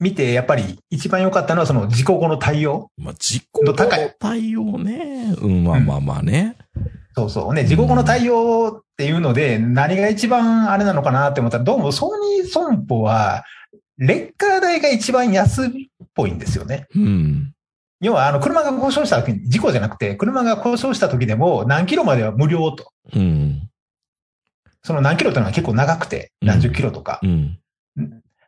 [0.00, 2.90] 見てやっぱり一番良かったのはその自己後の対応。
[2.96, 5.34] まあ、自己の対応ね。
[5.40, 6.56] うん、まあまあまあね。
[7.14, 7.54] そうそう。
[7.54, 13.44] ね、自己後の対応っていうので何が一番あれなのかなって思ったら、どうもソニー損保は、
[13.96, 16.86] レッカー代が一番安いっぽいんですよね。
[16.94, 17.52] うん。
[18.00, 22.92] 要は、あの、車が故障した時に、事故じゃなくて、車が故障した時でも何キロまでは無料と。
[23.12, 23.68] うん。
[24.82, 27.18] その何キロっていうのは結構長くて、何十キロとか。
[27.24, 27.58] うん。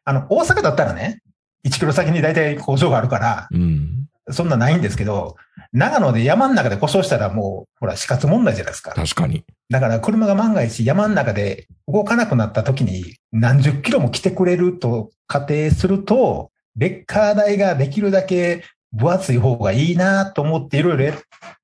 [0.05, 1.21] あの、大阪だったらね、
[1.67, 4.07] 1キロ先に大体工場があるから、うん。
[4.33, 5.37] そんなないんですけど、
[5.73, 8.93] 長野で山の中で故障したらもう、ほら、死活問題じゃないですか。
[8.93, 9.45] 確かに。
[9.69, 21.15] だから車が万が一山の中で動かなくなった時に何十キロも来てくれると仮定すると、レッカー代ができるだけ分厚い方がいいなと思っていろいろ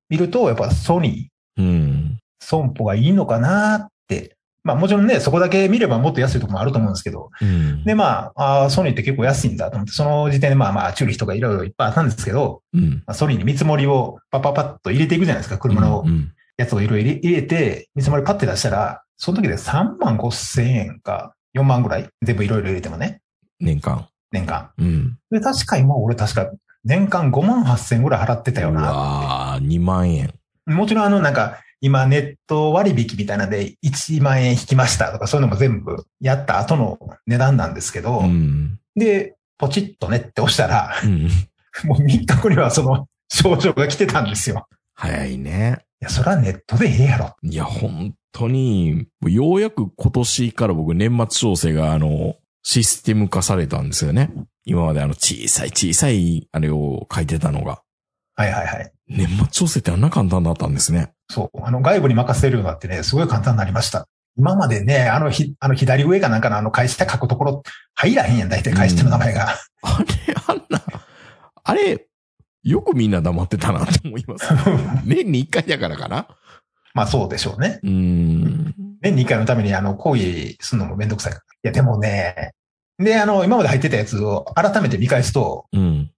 [0.08, 2.18] 見ると、やっぱソニー、うん。
[2.40, 4.35] 損保がいいのかなって。
[4.66, 7.30] まあもちろんね、そこだけ見ればもっと安いところもあると思うんですけど。
[7.40, 7.84] うん。
[7.84, 12.90] で、まあ、あーソニーって結構安いんだと思って、その時点でまあまあ、チューリヒとかいろいろいっぱいあったんですけど、うん。
[13.06, 16.32] まあ、ソニーに見積もりをパッパッパッと入れていくじゃないですか、車のうん。
[16.56, 23.20] やつをいろいろ入れて、見積もりパッて出したら、その時で3万5千円か4万ぐらい全部いろいろ入れてもね、
[23.60, 24.08] 年間。
[24.32, 24.70] 年間。
[24.78, 25.18] うん。
[25.30, 26.50] で、確か今俺確か
[26.84, 28.82] 年間5万8千円ぐらい払ってたような。
[28.82, 30.32] わー、2万円。
[30.66, 38.80] もちろんあのなんか、今ネット割引みたいなんで1万円引きましたとかそういうのも全部やった後の値段なんですけど、うん。
[38.96, 41.28] で、ポチッとねって押したら、うん。
[41.86, 44.66] もう3日後にはその症状が来てたんですよ。
[44.94, 45.78] 早いね。
[46.02, 47.36] いや、それはネットでええやろ。
[47.40, 54.32] いや、本当に、ようやく今年から僕年末調整があの、システム化されたんですよね。
[54.64, 57.82] 今まであの小さい小さいあれを書いてたのが。
[58.34, 58.92] はいはいはい。
[59.06, 61.12] 年末調整ってあんな簡単だったんですね。
[61.28, 61.60] そう。
[61.62, 64.06] あの、外部に任せるようになってね、すごい簡単になりました。
[64.38, 67.62] 今までね、あのひ、あの左上かなんかのあの会社書くところ
[67.94, 69.48] 入らへんやん、大体会社の名前が。
[69.82, 70.82] あれ、あんな、
[71.64, 72.06] あれ、
[72.62, 74.46] よくみんな黙ってたなって思います。
[75.06, 76.26] 年に一回だからかな。
[76.94, 77.80] まあそうでしょうね。
[77.82, 78.74] うーん。
[79.00, 81.44] 年に一回のためにあの、講義するのもめんどくさいから。
[81.44, 82.52] いや、でもね、
[82.98, 86.10] で、あの、今まで入ってたやつを改めて見返すと、うん。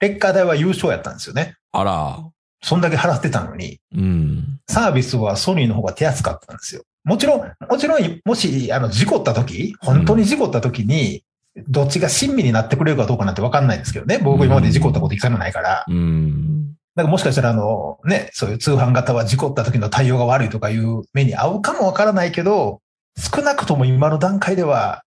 [0.00, 1.56] レッカー代は優勝やったんですよね。
[1.72, 2.18] あら。
[2.62, 4.60] そんだけ払ってたのに、うん。
[4.68, 6.82] サービスはソニーの方が手厚かったんですよ。
[7.04, 11.24] もちろん、もちろん、もし、あの、事故った時、本当に事故った時に、
[11.68, 14.18] どっちが親身になってくれるかどうかなんてわかんないんですけどね。
[14.18, 15.84] 僕今まで事故ったこと一回もないから。
[15.86, 16.72] うん。
[16.94, 22.80] だからもしかしたらあの、ね、そういう通販型は事故った時の対応が悪いとかいう目に合うかもわからないけど、
[23.18, 25.02] 少なくとも今の段階では、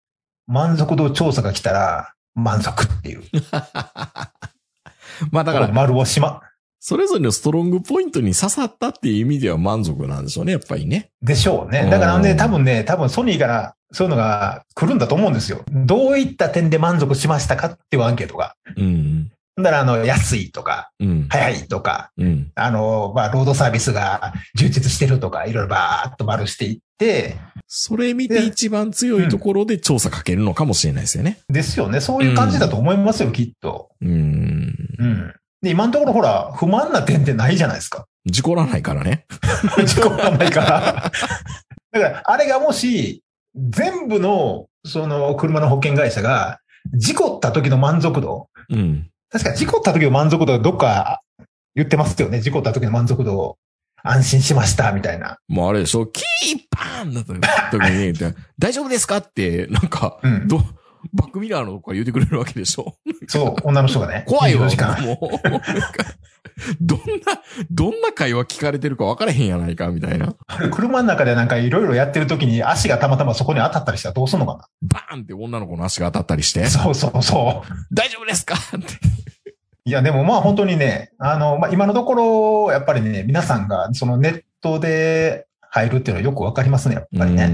[0.48, 3.24] 満足度調査が来たら、満足っていう。
[5.32, 6.42] まあだから、丸をしま、
[6.88, 11.10] それぞれのストロングポイントに刺さったっていう意味では満足なんでしょうね、やっぱりね。
[11.20, 11.80] でしょうね。
[11.80, 15.64] うんだからね、多分ね、多分ソニーからそういうのが来るんだと思うんですよ。
[15.72, 18.54] どういった点で満足しましたかっていうアンケートが。
[18.78, 19.32] うん。
[19.58, 21.28] だから、あの、安いとか、うん。
[21.28, 22.52] 早いとか、うん。
[22.54, 31.40] あの、まあ、ロードサービスが充実してるとか、いろいろバーっと丸していって、それ見て一番強いところで調査かけるのかもしれないですよね。
[31.50, 32.00] ですよね。
[32.00, 33.90] そういう感じだと思いますよ、きっと。
[34.02, 34.76] うん。
[35.00, 35.34] うん。
[35.66, 38.06] で、今のところほら、不満な点ってないじゃないですか。
[38.26, 39.26] 事故らないからね。
[39.86, 41.12] 事故がないから。
[41.92, 43.24] だから、あれがもし、
[43.56, 46.60] 全部の、その、車の保険会社が、
[46.94, 49.10] 事故った時の満足度、うん。
[49.32, 51.22] 確か事故った時の満足度どっか
[51.76, 52.42] 言ってますよね。
[52.42, 53.58] 事故った時の満足度を
[54.04, 55.38] 安心しました、みたいな。
[55.48, 58.14] もうあれでしょキーパーンだった時に、
[58.60, 59.18] 大丈夫ですか？
[59.18, 60.48] って、なんか、うん。
[60.48, 60.62] ど、
[61.14, 62.96] バックミラーのとこから言ってくれるわけでしょ？
[63.28, 64.24] そう、女の人がね。
[64.28, 64.68] 怖いわ。
[64.68, 65.02] 24時間。
[65.04, 65.18] もう、
[66.80, 67.06] どんな、
[67.70, 70.36] どんな会話聞かれてるか分からへんやないか、みたいな。
[70.72, 77.94] 車の中でなんかいろいろやってる時に足がたまたまそこに当たったりしたらどうするのかバーンって女の子の足が当たったりしてな。、そうそうそう。
[77.94, 78.56] 大丈夫ですか？
[78.56, 78.86] って。
[79.88, 87.32] いや、でもまあ本当にね、あの、まあ今のところ、やっぱりね、皆さんがそのネットで入るっていうのはよくわかりますね、やっぱり。
[87.34, 87.50] ね。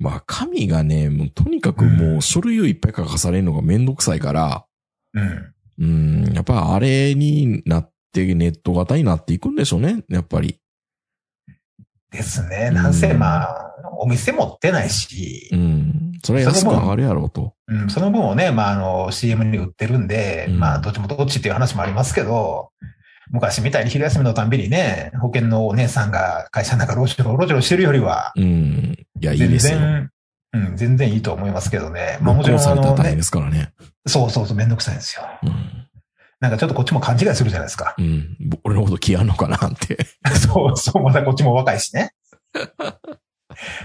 [0.00, 0.10] うんん。
[0.10, 4.66] まあ、紙がね、もうとにかくもう書類をいっぱい書かされるのがめんどくさいから、
[5.14, 5.52] うん。
[5.78, 10.58] うん、やっぱあれになってネット型になっていくんでしょうね、やっぱり。
[12.10, 12.70] ですね。
[12.70, 16.12] なんせうんまあ、お店持ってないしう、ん。
[16.24, 17.54] それは安く上がるやろうと。
[17.68, 22.70] うん、その分をね、まああの CM に売ってるんで、うんまあどっちもどっちっていう話もありますけど、
[23.30, 28.96] 昔みたいに昼休みのたんびにね、保険のお姉さんが会社の中ロジロロジロしてるよりは、うん。
[29.20, 29.78] いや、いい全ですよ。
[29.78, 30.10] 然、
[30.52, 32.18] うん、全然いいと思いますけどね。
[32.20, 33.72] まあもちろんあの、ね、ですからね。
[34.06, 35.26] そうそうそう、めんどくさいんですよ。
[35.42, 35.86] うん。
[36.40, 37.94] なんかちょっとこっちも勘違いするじゃないですか。
[37.98, 38.36] うん。
[38.62, 39.98] 俺のこと気あんのかなって。
[40.36, 42.12] そうそう、まだこっちも若いしね。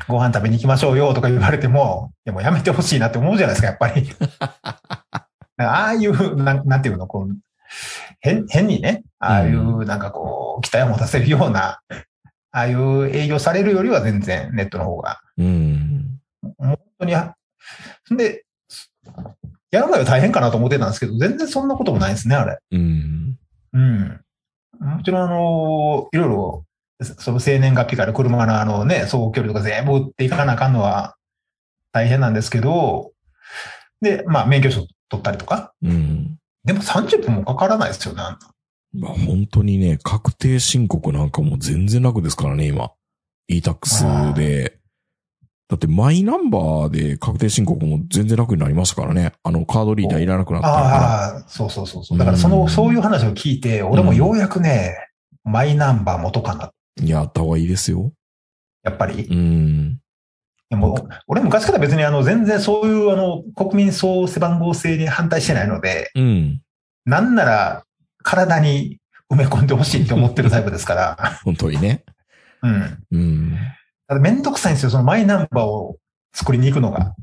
[0.08, 4.10] ご飯食べに行きましょうよとか言われても、いやもうやめてほしいなって思うじゃないですか、やっぱり。
[5.58, 7.38] ああいう、なんなんていうの、こう、
[8.22, 11.82] 変、変にね、ああいうなんかこう、期待を持たせるような、
[12.54, 16.20] ああいう営業されるよりは全然ネットの方が、うん。
[16.58, 17.14] 本当に、
[18.18, 18.46] で、
[19.72, 22.60] やる前は大変かなと思ってたんですけど、全然そんなこともないですね、あれ。
[22.72, 23.38] うん。
[23.74, 24.22] うん。
[24.80, 26.66] もちろん、あの、いろいろ、
[27.02, 31.16] その生年月日から車のあのね、走行距離とか全部打っていかなあかんのは
[31.92, 33.12] 大変なんですけど、
[34.02, 35.74] で、まあ、免許証取ったりとか。
[35.82, 36.38] うん。
[36.64, 38.40] でも30分もかからないですよね、あんな
[38.94, 42.92] まあ本当にね、確定申告なんかもう全然楽ですからね、今。
[43.48, 44.78] e-tax で
[45.68, 49.32] だってマイナンバーで確定申告も全然楽になりましたからね。
[49.42, 50.86] あの、カードリーダーいらなくなったから。
[50.88, 52.18] ああ、そうそうそうそう。
[52.18, 54.98] だからその、うんそういう話を聞いて、俺もようやくね、
[55.46, 56.72] マイナンバー元かな。
[57.02, 58.12] いや、あった方がいいですよ。
[58.84, 59.24] やっぱり？
[59.24, 60.00] うん。
[60.72, 66.62] でも、俺昔から別にあの、全然そういうあの、国民総背番号制に反対してないので、うん。
[67.04, 67.84] なんなら
[68.24, 69.00] 体に
[69.30, 71.18] 埋め込んでほしいって思ってるタイプですから。
[71.44, 72.06] 本当にね。
[72.62, 73.04] うん。
[73.12, 73.58] うん。
[74.08, 75.98] ただめんどくさいんですよ、そのマイナンバーを
[76.34, 77.16] 作りに行くのが。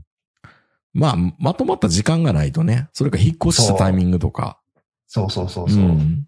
[0.93, 2.89] まあ、まとまった時間がないとね。
[2.93, 4.61] それか引っ越したタイミングとか。
[5.07, 5.83] そうそうそううそう。
[5.83, 6.27] だかん。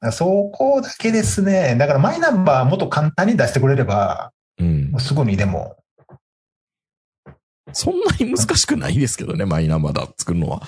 [0.00, 1.76] らそこだけですね。
[1.76, 4.94] だからマイナンバーもっと簡単に出してくれれば、うん。
[4.98, 5.76] すぐにでも。
[7.72, 10.62] そんなに難しくないですけどね、マイナンバーだ作るのは。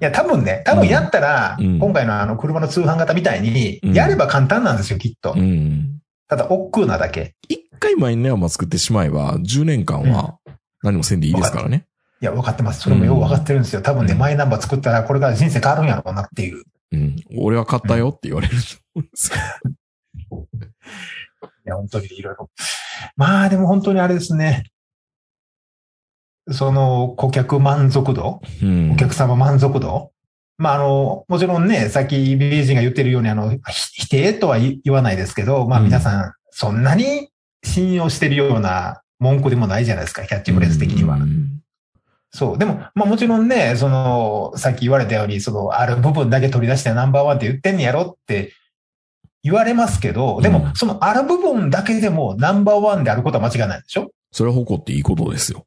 [0.00, 5.34] いや、多分ね、多分やったら、うん今回のあの車の通販型みたいに、うんやれば簡単なんですよ、きっと。
[5.36, 6.00] うん。
[6.28, 7.34] ただ、億劫なだけ。
[7.48, 10.38] 一回マイナンバー作ってしまえば、10年間は
[10.82, 11.86] 何もせんでいいですからね。
[12.20, 12.80] いや、分かってます。
[12.80, 13.82] それもよう分かってるんですよ。
[13.82, 16.64] 多分ね、うんマイナンバー作ったら、これから人生変わるんやろうなっていう。
[16.92, 17.16] うん。
[17.38, 18.58] 俺は買ったよって言われると
[18.94, 19.36] 思うんですよ。
[21.64, 22.50] いや、本当にいろいろ。
[23.16, 24.64] まあ、でも本当にあれですね。
[26.50, 28.96] その、顧客満足度うんお。
[28.96, 30.10] 客様満足度
[30.58, 33.58] まあ、あの、もちろんね、さっき BG が言ってるように、あの、ひ
[33.94, 37.30] 否定とは言言わないですけど、まあうん皆さん、そんなに
[37.64, 41.16] 信用してるような文句でもないじゃないですか、キャッチフレーズ的には。
[41.16, 41.62] うん
[42.34, 42.58] そう。
[42.58, 48.54] でも、まあもちろんね、その、さっき言われたように、その、ある部分だけ取り出してナンバーワンって言ってんねやろって
[49.42, 54.10] 言われますけど、でもうん、そのある部分だけでもナンバーワンであることは間違いないでしょ？
[54.30, 55.66] それは誇っていいことですよ。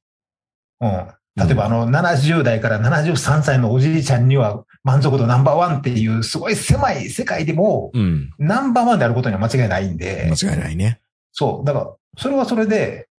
[0.85, 1.45] うん。
[1.45, 8.31] 例えば、あの、70代から73歳のおじいちゃんには満足度ナンバーワンっていう、すごい狭い世界でも、うん。
[8.39, 11.01] ナンバーワンであることには間違いないんで、間違いないね。
[11.33, 11.65] そう。
[11.65, 13.09] だから、それはそれで、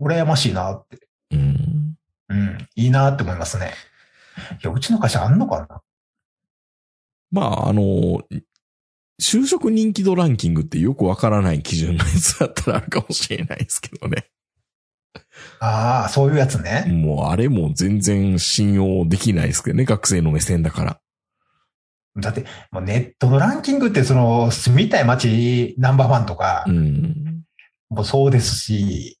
[0.00, 0.98] 羨ましいなって。
[1.30, 1.96] うん。
[2.28, 2.68] うん。
[2.74, 3.74] いいなって思いますね。
[4.62, 5.82] いや、うちの会社あんのかな？
[7.30, 8.22] まあ、あの、
[9.20, 14.30] 就職人気度ランキングってよくわからない基準のやつだったらあるかもしれないですけどね。
[15.60, 16.86] ああ、そういうやつね。
[16.88, 21.00] もうあれも全然信用できないですけどね、学生の目線だから。
[22.18, 27.44] だって、もうネットのランキングって、その、住みたい街ナンバーワンとかう、ん。
[27.90, 29.18] もうそうですし、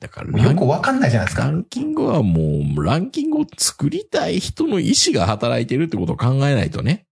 [0.00, 1.44] だからよくわかんないじゃないですか。
[1.44, 7.06] ランキングはもう、ランキングを作りたい人の意思が働いてるってことを考えないとね。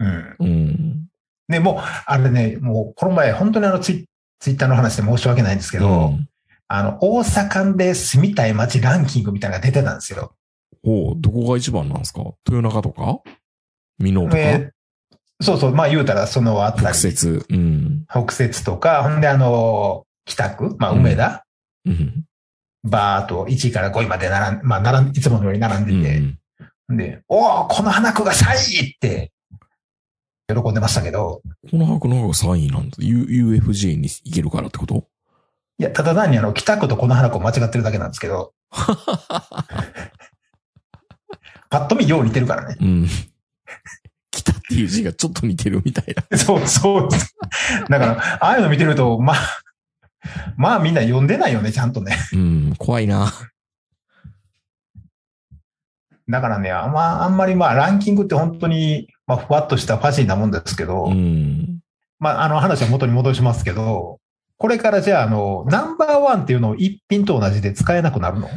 [0.00, 0.36] うん。
[0.40, 1.06] うん。
[1.48, 4.06] で、もう、あれね、もう、この前、本当にあのツイ、
[4.40, 6.29] ツイッターの話で申し訳ないんですけど、うん
[6.72, 10.34] あの、大阪で住みたい街ランキングみたいなのが出てたんですよ。
[10.84, 12.20] おうどこが一番なんですか？
[12.48, 13.20] 豊中とか？
[13.98, 14.70] 美濃とか、えー
[15.42, 16.94] そうそう、まあ言うたらそのあたり北。
[16.94, 17.46] 節。
[17.48, 18.04] うん。
[18.10, 21.46] 北節とか、ほんであの、北区、まあ梅田、
[21.86, 22.24] うん。
[22.84, 26.18] バーっと1位から5位まで並ん、まあ並ん、いつものように並んでて、
[26.90, 28.54] うんで、おおこの花区が3
[28.84, 29.32] 位って、
[30.48, 31.40] 喜んでましたけど、
[31.70, 32.96] この白の方が3位なんだ。
[32.98, 35.06] U、UFJ に行けるからってこと？
[35.80, 38.52] いや、ただ単にあの、北区とこの花区を間違ってるだけなんですけど、
[41.70, 42.76] パッと見よう似てるからね。
[42.78, 43.08] うん。
[44.30, 46.22] 北っていう字がちょっと似てるみたいな。
[46.36, 47.08] そうそう。
[47.88, 49.36] だから、ああいうの見てると、まあ、
[50.58, 52.14] まあみんな読んでないよね、ちゃんとね。
[52.34, 53.32] うん、怖いな。
[56.28, 61.78] だからね、あんま、あんまりまあランキングって本当に、まあふわっとしたファジーなもんですけど、うん。
[62.18, 64.19] まああの話は元に戻しますけど、
[64.60, 68.50] これからじゃああの、ナンバーワンっていうのを一品と同じで使えなくなるの？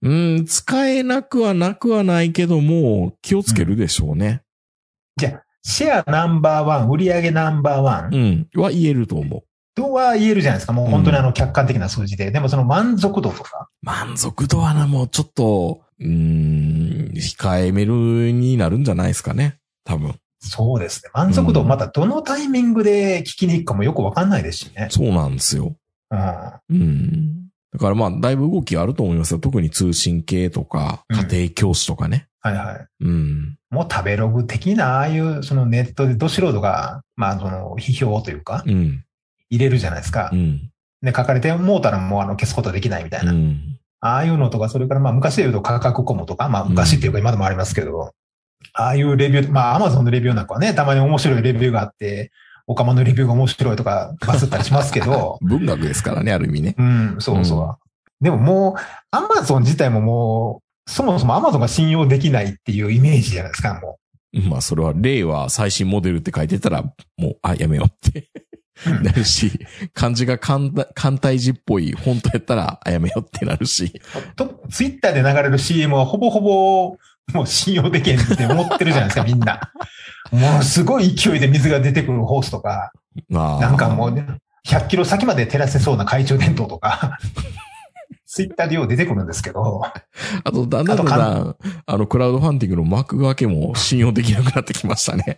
[0.00, 4.40] うん、使えなくはなくはないけども、気をつけるでしょうね。
[5.18, 8.48] じゃあ、シェアナンバーワン、売上ナンバーワン？
[8.54, 8.60] うん。
[8.62, 9.42] は言えると思う。
[9.74, 10.72] とは言えるじゃないですか。
[10.72, 12.30] もう本当にあの客観的な数字で。
[12.30, 13.68] でもその満足度とか。
[13.82, 19.58] 満足度はな、もうちょっと、うーん、控えめるになるんじゃないですかね。
[19.84, 20.14] 多分。
[20.40, 21.10] そうですね。
[21.12, 24.88] 満足度をまたどのタイミングで聞きに行くかもよくわかんないですしね。
[24.90, 25.76] そうなんですよ。
[26.10, 26.52] うん。
[26.70, 27.40] うん。
[27.72, 29.38] だからまあ、だいぶ動きあると思いますよ。
[29.38, 32.26] 特に通信系とか、うん家庭教師とかね。
[32.40, 32.86] はいはい。
[33.04, 33.58] うん。
[33.70, 39.04] もう食べログ的な、ああいう、そのネットでど素人が、まあ、その、批評というか、うん。
[39.50, 40.36] 入れるじゃないですかう。
[40.36, 40.70] ん。
[41.02, 43.32] で、書かれてもうたらもうあの、消すことできないみたいうな。
[43.32, 43.60] ん。
[44.00, 48.12] ああいうのとか、それからまあ、昔で言うと価格コムとか、まあ、昔っていうか今でもありますけど、
[48.74, 52.30] ああいうレビュー、まあ、アマゾンのレビューなんかはね、たまに面白いレビューがあって、
[52.66, 56.74] オカマのレビューが面白いとか、バズったりしますけど、 文学ですからね、ある意味ね。
[56.78, 57.60] うん、そうそう。
[57.60, 57.74] うん
[58.20, 58.74] でももう、
[59.12, 63.98] アマゾン自体ももう、そもそもアマゾンが信用できないっていうイメージじゃないですか、も
[64.48, 66.92] まあ、それは、令和最新モデルって書いてたら、も
[67.30, 68.28] う、あ、やめようって。
[68.86, 69.50] うんなるし、
[69.92, 74.00] 漢字が簡簡体字っぽい本当やったら、あやめよってなるし。
[74.36, 76.96] と、ツイッターで流れる CM はほぼほぼ、
[77.32, 79.72] もう信用できへんって思ってるじゃないですか、みんな。
[80.32, 82.92] もうすごい勢いで水が出てくるホースとか、
[83.28, 83.60] まあ。
[83.60, 84.26] なんかもうね、
[84.66, 87.18] 100キロ先まで照らせそうな懐中電灯とか、
[88.26, 89.82] ツイッターでよう出てくるんですけど、
[90.44, 91.56] あと、だんだんだんだん、
[91.86, 95.36] あの、クラウドファンディングの幕開けも信用できなくなってきましたね。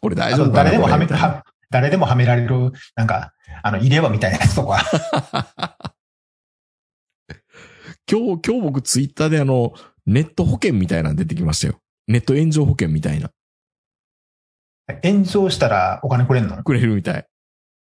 [0.00, 3.32] これ大丈夫誰でもはめ、は誰でもはめられる、なんか、
[3.62, 4.82] あの、入れ歯みたいなやつとか、
[8.10, 9.74] 今日、今日僕ツイッターであの、
[10.08, 11.78] ネット保険みたいなの出てきましたよ。
[12.08, 13.30] ネット炎上保険みたいな。
[15.02, 16.62] 炎上したらお金くれんの？
[16.64, 17.26] くれるみたい。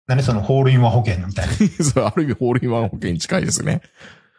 [0.08, 1.48] 何そのホールインワン保険みたい
[1.82, 3.80] それある意味ホールインワン保険に近いですね。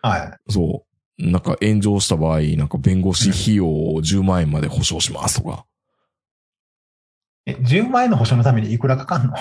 [0.04, 0.10] な。
[0.10, 0.52] はい。
[0.52, 0.86] そ
[1.20, 1.32] う。
[1.32, 5.66] なんか炎上した場合、なんか弁護士費用を10万円まで保証しますとか。
[7.46, 9.34] え、10万円の保証のためにいくらかかんの？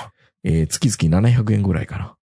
[0.44, 2.16] えー月々700円ぐらいかな。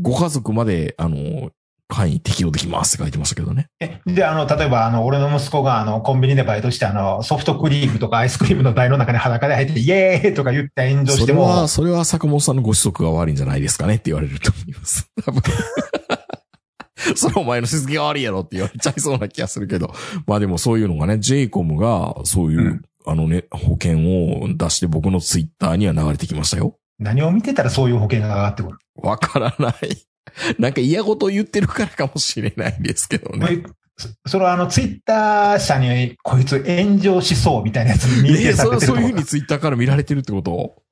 [0.00, 1.50] ご家族まで、あの、
[1.88, 3.68] 会員適用できますって書いてましたけどね。
[3.80, 15.10] え、で、あの、例えば、あの、俺の息子が、あの、コンビニでバイトして、あの、ソフトクリームとかアイスクリームの台の中に裸で入って、イエーイとか言って炎上しても、それは、それは坂本さんのご子息が悪いんじゃないですかねって言われると思います。
[15.24, 15.42] 多分。
[17.16, 19.94] それお前のしつけが悪いやろって言われちゃいそうな気がするけど。
[20.26, 26.76] まあでもそういうのがね、ジェイコムがそういう、うんあのね、保険を出して僕のツイッターには流れてきましたよ。
[26.98, 28.78] 何を見てたらそういう保険が上がってくる。
[28.96, 30.07] わからない。
[30.58, 33.62] なんか嫌事言ってるからかもしれないですけどね。
[33.96, 40.82] そそれはあの、ツイッター社に、こいつ炎上しそうみたいなやつに認ねそれは定されてるとそういうふうにツイッターから見られてるってこと？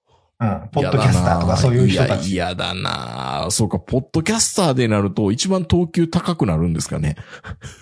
[0.41, 0.68] うん。
[0.72, 2.32] ポッドキャスターとかそういう人たち。
[2.32, 7.14] いや、嫌だなそうか、ポッドキャスターでなると一番等級高くなるんですかね。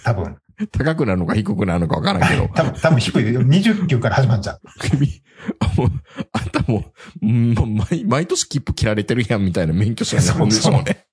[0.05, 0.36] 多分。
[0.72, 2.48] 高くなるのか低くなるのかわからんけど。
[2.55, 3.42] 多分、多分低いよ。
[3.42, 4.61] 20級から始まっちゃう。
[4.80, 5.09] 君、
[5.61, 5.90] あもう
[6.32, 6.84] あんたも
[7.22, 7.55] う、うん
[7.90, 11.07] 毎、毎年切符切られてるやんみたいな免許証になるんでしょうね。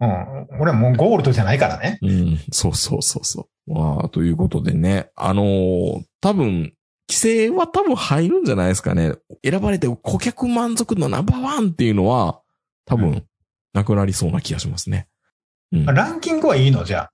[0.00, 0.60] うん。
[0.60, 1.98] 俺はもうゴールドじゃないからね。
[2.02, 3.72] うん、そうそうそうそう。
[3.74, 6.72] まあ、ということでね、あのー多分、
[7.10, 9.14] 規制は多分入るんじゃないですかね。
[9.44, 12.40] 選ばれて顧客満足度ナンバーワンっていうのは、
[12.84, 13.24] 多う分、
[13.72, 15.08] なくなりそうな気がしますね。
[15.72, 15.84] うん。
[15.86, 16.84] ランキングはいいの？
[16.84, 17.10] じゃあ。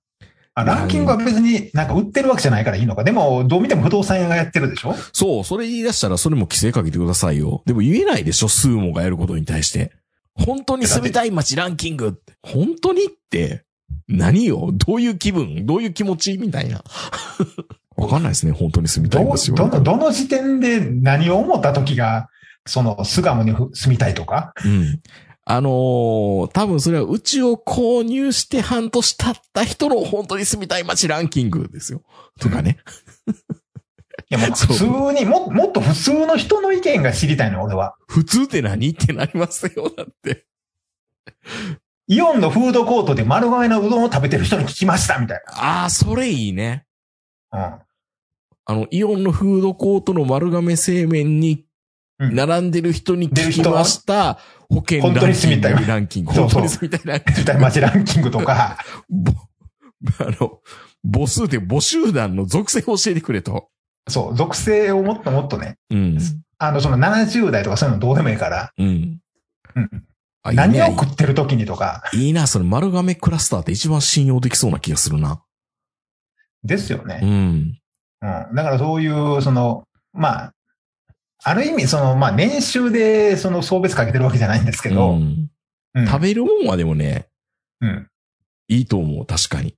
[0.57, 3.03] あランキングは別になんか売ってるわけじゃないからいいのか。
[3.03, 4.95] でも、どう見ても不動産屋がやってるでしょ？
[5.11, 7.61] そう、それ言い出したらそれも規制かけてくださいよ。
[7.65, 9.91] でも言えないでしょ、スーモがやることに対して。
[10.33, 12.21] 本当に住みたい街ランキング。
[12.41, 13.65] 本当にって、
[14.07, 14.69] 何よ？
[14.73, 15.65] どういう気分？
[15.65, 16.37] どういう気持ち？
[16.37, 16.83] みたいな。
[17.97, 19.57] わかんないですね、本当に住みたどい街は。
[19.57, 22.29] どの、どの時点で何を思った時が、
[22.65, 24.53] その、巣鴨に住みたいとか？
[24.65, 25.01] うん。
[25.47, 32.01] あのー多分それはうちを購入して半年経った人の本当に住みたい街ランキングですよ。
[32.39, 32.79] とかね。
[33.27, 37.95] いやもう普通にも、もっと普通の人の意見が知りたいの、俺は。
[38.07, 40.47] 普通って何ってなりますよ、だって。
[42.07, 46.85] イオンのフードコートで丸亀のうどんを食べてる人に聞きました、みたいああ、それいいね。
[47.51, 47.85] な。
[48.65, 51.61] あの、イオンのフードコートの丸亀製麺にうん。
[51.61, 51.74] うん。
[52.19, 54.39] 並んでる人に聞きました。
[54.69, 55.19] 保険ランキング。
[55.19, 56.33] 本当に住みたいランキング。
[56.33, 58.77] 本当に住みたいランキン住みたい街ランキングとか、
[60.19, 60.59] あの、
[61.03, 63.69] 母数で母集団の属性を教えてくれと。
[64.07, 66.19] そう、属性をもっともっとね、うん。
[66.57, 69.19] あの、その70代とかそういうのどうでもいいから、うん。
[69.75, 70.05] うん。
[70.53, 75.41] 何を食ってる時にとか、いいな、その丸亀クラスターって一番信用できそうな気がするな。
[76.63, 77.25] ですよねう。
[77.25, 77.29] ん。
[77.29, 78.55] うん。
[78.55, 80.53] だからそういう、その、まあ、
[81.43, 85.21] ある意味、その、まあ、年収で、その、送別かけてるわけじゃないんですけど、うん
[85.93, 87.29] うん食べるもんはでもね、
[87.79, 88.09] うん。
[88.67, 89.77] いいと思う、確かに。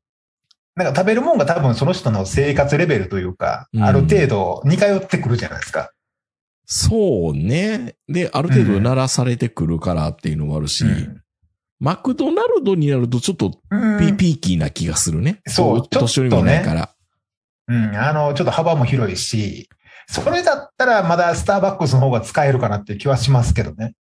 [0.75, 5.91] なんか食べるもんが多分その人の生活レベルというか、うんある程度似通ってくるじゃないですか。
[6.65, 7.95] そうね。
[8.07, 11.21] で、ある程度鳴らされてくるからっていうのもあるし、うん
[11.79, 15.41] マクドナルドになるとちょっとうんピピーキーな気がするね。
[15.45, 16.89] そうお年寄りもいないから。
[17.67, 19.69] うん、あの、ちょっと幅も広いし、
[20.07, 23.93] それだったらまだスターバックスの方が使えるかなって気はしますけどね。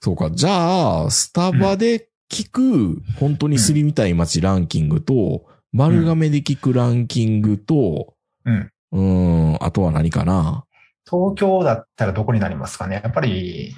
[0.00, 0.30] そうか。
[0.30, 8.70] じゃあ、スタバで聞く、本当にすりみたい街ランキングと、丸亀で聞くランキングと、うん。
[8.92, 9.00] うー
[9.52, 10.64] ん、あとは何かな？
[11.08, 13.00] 東京だったらどこになりますかね？
[13.04, 13.74] やっぱり、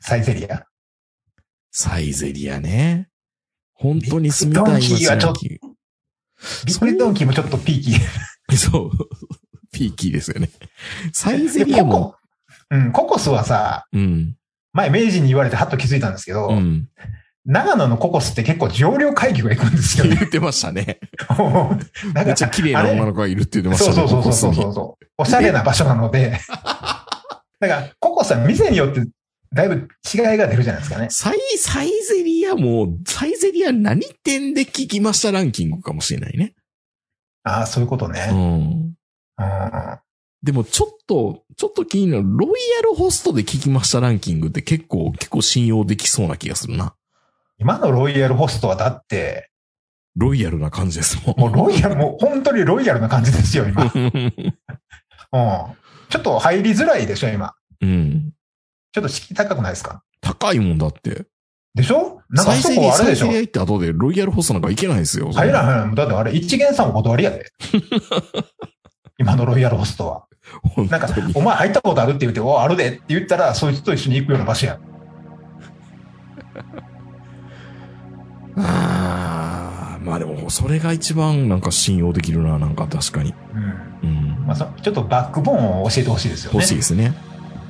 [0.00, 0.66] サイゼリア
[1.70, 3.08] サイゼリアね。
[3.72, 5.74] 本当に住みたい街ランキング。
[6.66, 8.56] ビッグレッドンキーもちょっとピーキー。
[8.56, 8.90] そう。
[9.74, 10.48] ピーキーですよね。
[11.12, 11.92] サイゼリアも。
[11.92, 12.16] ココ
[12.70, 14.36] うん、ココスはさ、うん。
[14.72, 16.88] 前明治に言われてハッと気づいたんですけど、うん。
[17.44, 20.16] 長野のココスって結構上流階級が行くんですよね。
[20.16, 20.98] 言ってましたね。
[22.14, 23.96] めっちゃ綺麗な女の子がいるって言ってましたね。
[23.96, 25.06] そうそうそうそうそう。
[25.18, 26.40] おしゃれな場所なので。
[27.60, 29.02] だから、ココスは店によって
[29.54, 31.06] だいぶ違いが出るじゃないですかね。
[31.10, 36.54] サイ、サイゼリアも、サイゼリア何点で聞きましたランキングかもしれないね。
[37.44, 38.26] ああ、そういうことうね。
[38.26, 38.30] ん。
[38.30, 38.83] うん。
[40.42, 46.94] でもちょっと、ちょっと気になる、ロイヤルホストで聞きましたランキングって結構、結構信用できそうな気がするな。
[47.58, 49.50] 今のロイヤルホストはだって、
[50.16, 51.40] ロイヤルな感じですもん。
[51.40, 53.84] もうロイヤル、もう本当にロイヤルな感じですよ、今。
[53.84, 53.92] うん。
[56.10, 57.54] ちょっと入りづらいでしょ、今。
[57.80, 58.32] うん。
[58.92, 60.04] ちょっと敷居高くないですか？
[60.20, 61.26] 高いもんだって。
[61.74, 62.20] でしょ？
[62.28, 63.30] なんかそこあれでしょ？
[63.30, 65.32] って後でロイヤルホストなんか行けないですよ。
[65.32, 65.94] 入らへん。
[65.94, 67.50] だってあれ、一元さんお断りやで。
[69.18, 70.24] 今のロイヤルホストは。
[70.62, 74.78] 本なんかお前入ったことあるって言って、おあるでって言ったら、そいつと一緒に行くような場所や。
[78.56, 83.34] ああ、まあでも、それが一番なんか信用できるな、なんか確かに。
[84.02, 84.08] うん。
[84.08, 84.44] うん。
[84.46, 86.58] まあ、そちょっとバックボーンを教えてほしいですよね。
[86.58, 87.14] 欲しいですね。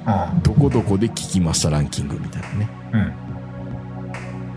[0.06, 0.42] うん。
[0.42, 2.68] どこどこで聞きましたランキングみたいなね。
[2.92, 3.12] うん。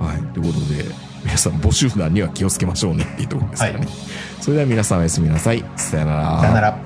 [0.05, 0.17] はい。
[0.33, 0.83] ということで、
[1.27, 3.87] 皆さん募集団には気をつけましょうねっていうところですかね。
[4.39, 5.63] それでは皆さんおやすみなさい。
[5.75, 6.39] さよなら。
[6.39, 6.79] さよなら。